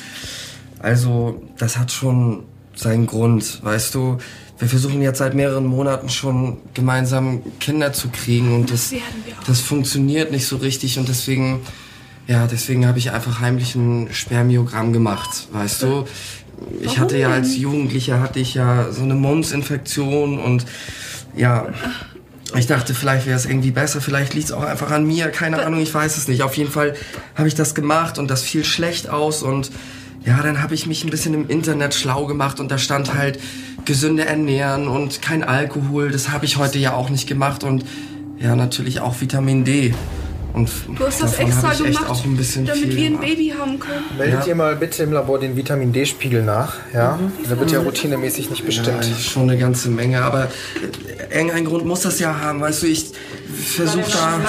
[0.80, 2.42] Also, das hat schon
[2.74, 4.18] seinen Grund, weißt du.
[4.62, 8.94] Wir versuchen jetzt seit mehreren Monaten schon gemeinsam Kinder zu kriegen und das,
[9.44, 11.62] das funktioniert nicht so richtig und deswegen,
[12.28, 16.04] ja, deswegen habe ich einfach heimlich ein Spermiogramm gemacht, weißt du.
[16.80, 20.64] Ich hatte ja als Jugendlicher hatte ich ja so eine Mumps-Infektion und
[21.34, 21.66] ja,
[22.56, 25.66] ich dachte, vielleicht wäre es irgendwie besser, vielleicht liegt es auch einfach an mir, keine
[25.66, 26.44] Ahnung, ich weiß es nicht.
[26.44, 26.94] Auf jeden Fall
[27.34, 29.72] habe ich das gemacht und das fiel schlecht aus und
[30.24, 33.40] ja, dann habe ich mich ein bisschen im Internet schlau gemacht und da stand halt
[33.84, 36.10] gesünde ernähren und kein Alkohol.
[36.10, 37.84] Das habe ich heute ja auch nicht gemacht und
[38.38, 39.94] ja, natürlich auch Vitamin D.
[40.54, 43.18] Und Du hast das extra gemacht, auch ein bisschen damit wir ein.
[43.18, 44.04] Baby haben können.
[44.18, 44.46] Meldet Ja.
[44.46, 46.74] ihr mal bitte im Labor den Vitamin D-Spiegel nach.
[46.92, 47.18] Ja?
[47.48, 49.04] Der wird ja routinemäßig nicht bestimmt.
[49.04, 50.48] Ja, schon eine ganze Menge, aber
[51.34, 53.12] irgendein Grund muss das ja haben, weißt du, ich
[53.64, 54.40] versuche da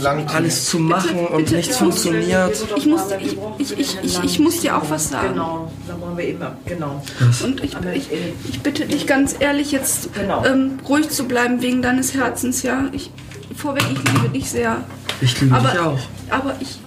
[0.00, 2.56] Lang alles zu machen und Bitte, nichts funktioniert.
[2.76, 5.28] Ich muss, ich, ich, ich, ich, ich muss dir auch was sagen.
[5.34, 7.02] Genau, da wollen wir eben, genau.
[7.42, 8.08] Und ich, ich,
[8.50, 10.10] ich bitte dich ganz ehrlich, jetzt
[10.46, 12.86] ähm, ruhig zu bleiben wegen deines Herzens, ja.
[12.92, 13.10] Ich,
[13.54, 14.84] vorweg, ich liebe dich sehr.
[15.20, 16.00] Ich liebe aber, dich auch.
[16.30, 16.80] Aber ich,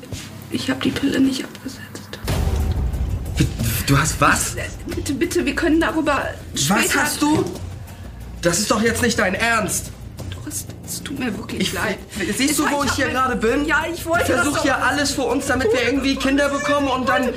[0.51, 2.20] ich habe die Pille nicht abgesetzt.
[3.88, 4.55] Du hast was?
[4.88, 6.24] Bitte, bitte, wir können darüber
[6.55, 6.80] später...
[6.80, 7.45] Was hast du?
[8.41, 9.91] Das ist doch jetzt nicht dein Ernst.
[10.86, 11.97] Es, es tut mir wirklich leid.
[12.38, 13.65] Siehst du, wo ich hier gerade bin?
[13.65, 16.88] Ja, ich wollte Ich versuche das hier alles für uns, damit wir irgendwie Kinder bekommen
[16.88, 17.29] und dann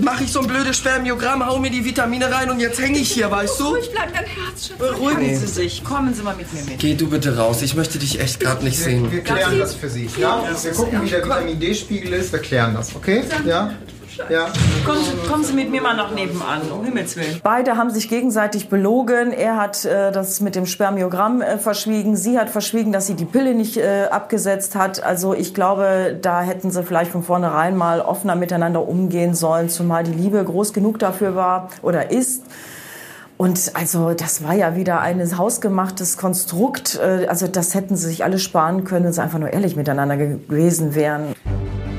[0.00, 3.10] mache ich so ein blödes Spermiogramm, hau mir die Vitamine rein und jetzt hänge ich
[3.12, 3.68] hier, weißt du?
[3.68, 4.68] Ruhig bleiben, dein Herz.
[4.68, 4.78] Schatz.
[4.78, 5.36] Beruhigen Nee.
[5.36, 5.82] Sie sich.
[5.84, 6.78] Kommen Sie mal mit mir mit.
[6.78, 9.10] Geh du bitte raus, ich möchte dich echt gerade nicht sehen.
[9.10, 10.08] Wir klären das für Sie.
[10.18, 10.44] Ja?
[10.62, 12.32] Wir gucken, wie der Vitamin D-Spiegel ist.
[12.32, 13.24] Wir klären das, okay?
[13.44, 13.74] Ja?
[14.30, 14.46] Ja.
[14.86, 17.40] Kommen Sie, kommen Sie mit mir mal nach nebenan, um Himmels Willen.
[17.42, 19.32] Beide haben sich gegenseitig belogen.
[19.32, 22.16] Er hat äh, das mit dem Spermiogramm äh, verschwiegen.
[22.16, 25.02] Sie hat verschwiegen, dass sie die Pille nicht äh, abgesetzt hat.
[25.02, 30.04] Also ich glaube, da hätten sie vielleicht von vornherein mal offener miteinander umgehen sollen, zumal
[30.04, 32.44] die Liebe groß genug dafür war oder ist.
[33.36, 37.00] Und also das war ja wieder ein hausgemachtes Konstrukt.
[37.02, 40.16] Äh, Also das hätten sie sich alle sparen können, wenn sie einfach nur ehrlich miteinander
[40.16, 41.34] ge- gewesen wären.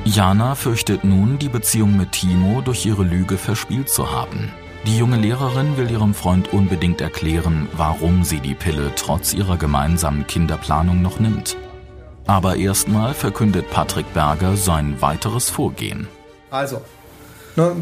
[0.06, 4.52] Jana fürchtet nun, die Beziehung mit Timo durch ihre Lüge verspielt zu haben.
[4.86, 10.28] Die junge Lehrerin will ihrem Freund unbedingt erklären, warum sie die Pille trotz ihrer gemeinsamen
[10.28, 11.58] Kinderplanung noch nimmt.
[12.28, 16.08] Aber erstmal verkündet Patrick Berger sein weiteres Vorgehen.
[16.52, 16.82] Also,
[17.56, 17.76] ne,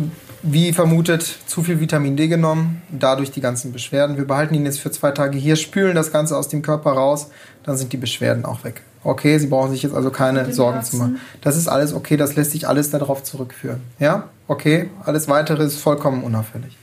[0.43, 4.15] wie vermutet, zu viel Vitamin D genommen, dadurch die ganzen Beschwerden.
[4.15, 7.31] Wir behalten ihn jetzt für zwei Tage hier, spülen das Ganze aus dem Körper raus,
[7.63, 8.81] dann sind die Beschwerden auch weg.
[9.03, 10.91] Okay, Sie brauchen sich jetzt also keine Sorgen Herzen?
[10.91, 11.21] zu machen.
[11.41, 13.81] Das ist alles okay, das lässt sich alles darauf zurückführen.
[13.99, 14.29] Ja?
[14.47, 14.89] Okay?
[15.03, 16.77] Alles weitere ist vollkommen unauffällig.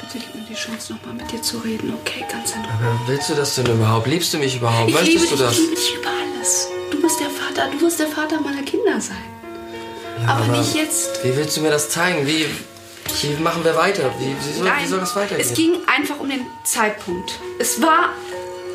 [0.00, 2.24] Bitte gib mir die Chance, nochmal mit dir zu reden, okay?
[2.30, 2.70] Ganz in Ruhe.
[2.72, 4.06] Aber willst du das denn überhaupt?
[4.06, 4.88] Liebst du mich überhaupt?
[4.90, 5.52] Ich liebe Möchtest dich, du das?
[5.52, 6.68] ich liebe dich über alles.
[6.90, 9.16] Du bist der Vater, du wirst der Vater meiner Kinder sein.
[10.26, 11.22] aber, nicht jetzt.
[11.24, 12.26] Wie willst du mir das zeigen?
[12.26, 12.46] Wie,
[13.22, 14.10] wie machen wir weiter?
[14.18, 15.46] Wie, wie, soll, wie soll das weitergehen?
[15.46, 17.38] es ging einfach um den Zeitpunkt.
[17.58, 18.10] Es war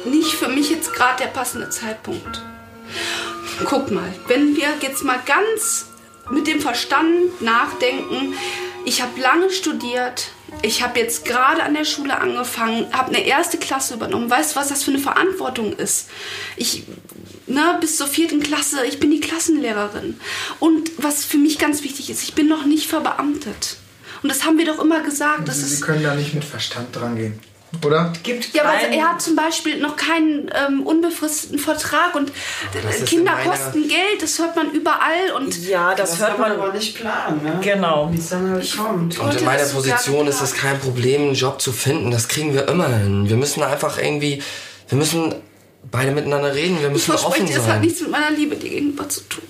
[0.06, 2.42] nicht für mich jetzt gerade der passende Zeitpunkt.
[3.66, 5.88] Guck mal, wenn wir jetzt mal ganz
[6.32, 8.34] mit dem Verstand nachdenken,
[8.86, 10.30] ich habe lange studiert,
[10.62, 14.30] ich habe jetzt gerade an der Schule angefangen, habe eine erste Klasse übernommen.
[14.30, 16.10] Weißt du, was das für eine Verantwortung ist?
[16.58, 16.84] Ich,
[17.48, 20.20] ne, bis zur vierten Klasse, ich bin die Klassenlehrerin.
[20.60, 23.78] Und was für mich ganz wichtig ist, ich bin noch nicht verbeamtet.
[24.22, 25.52] Und das haben wir doch immer gesagt.
[25.52, 27.40] Sie, Sie können da nicht mit Verstand dran gehen.
[27.84, 28.14] Oder?
[28.24, 32.32] Gibt ja, aber er hat zum Beispiel noch keinen ähm, unbefristeten Vertrag und
[32.74, 36.74] Das ist Kinder kosten Geld, das hört man überall und ja, das, hört man aber
[36.74, 37.60] nicht planen, ne?
[37.62, 38.10] Genau.
[38.12, 39.20] Wie es dann halt kommt.
[39.20, 42.12] Und in meiner das Position ist es kein Problem, einen Job zu finden.
[42.12, 43.30] Das kriegen wir immer hin.
[43.30, 44.42] Wir müssen einfach irgendwie,
[44.90, 45.36] wir müssen
[45.92, 46.80] beide miteinander reden.
[46.80, 47.82] Wir ich müssen offen verspreche dir, es hat sein.
[47.82, 49.44] nichts mit meiner Liebe dir gegenüber zu tun.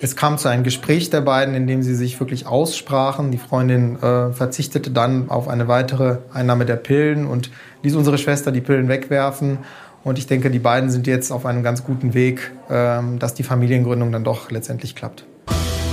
[0.00, 3.32] Es kam zu einem Gespräch der beiden, in dem sie sich wirklich aussprachen.
[3.32, 7.50] Die Freundin äh, verzichtete dann auf eine weitere Einnahme der Pillen und
[7.82, 9.58] ließ unsere Schwester die Pillen wegwerfen.
[10.04, 13.42] Und ich denke, die beiden sind jetzt auf einem ganz guten Weg, ähm, dass die
[13.42, 15.24] Familiengründung dann doch letztendlich klappt.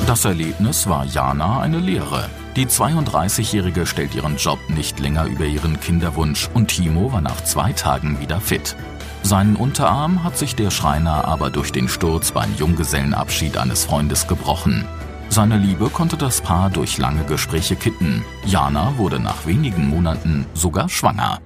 [0.08, 2.30] Das Erlebnis war Jana eine Lehre.
[2.56, 7.74] Die 32-Jährige stellt ihren Job nicht länger über ihren Kinderwunsch und Timo war nach zwei
[7.74, 8.76] Tagen wieder fit.
[9.24, 14.86] Seinen Unterarm hat sich der Schreiner aber durch den Sturz beim Junggesellenabschied eines Freundes gebrochen.
[15.30, 18.24] Seine Liebe konnte das Paar durch lange Gespräche kitten.
[18.46, 21.40] Jana wurde nach wenigen Monaten sogar schwanger.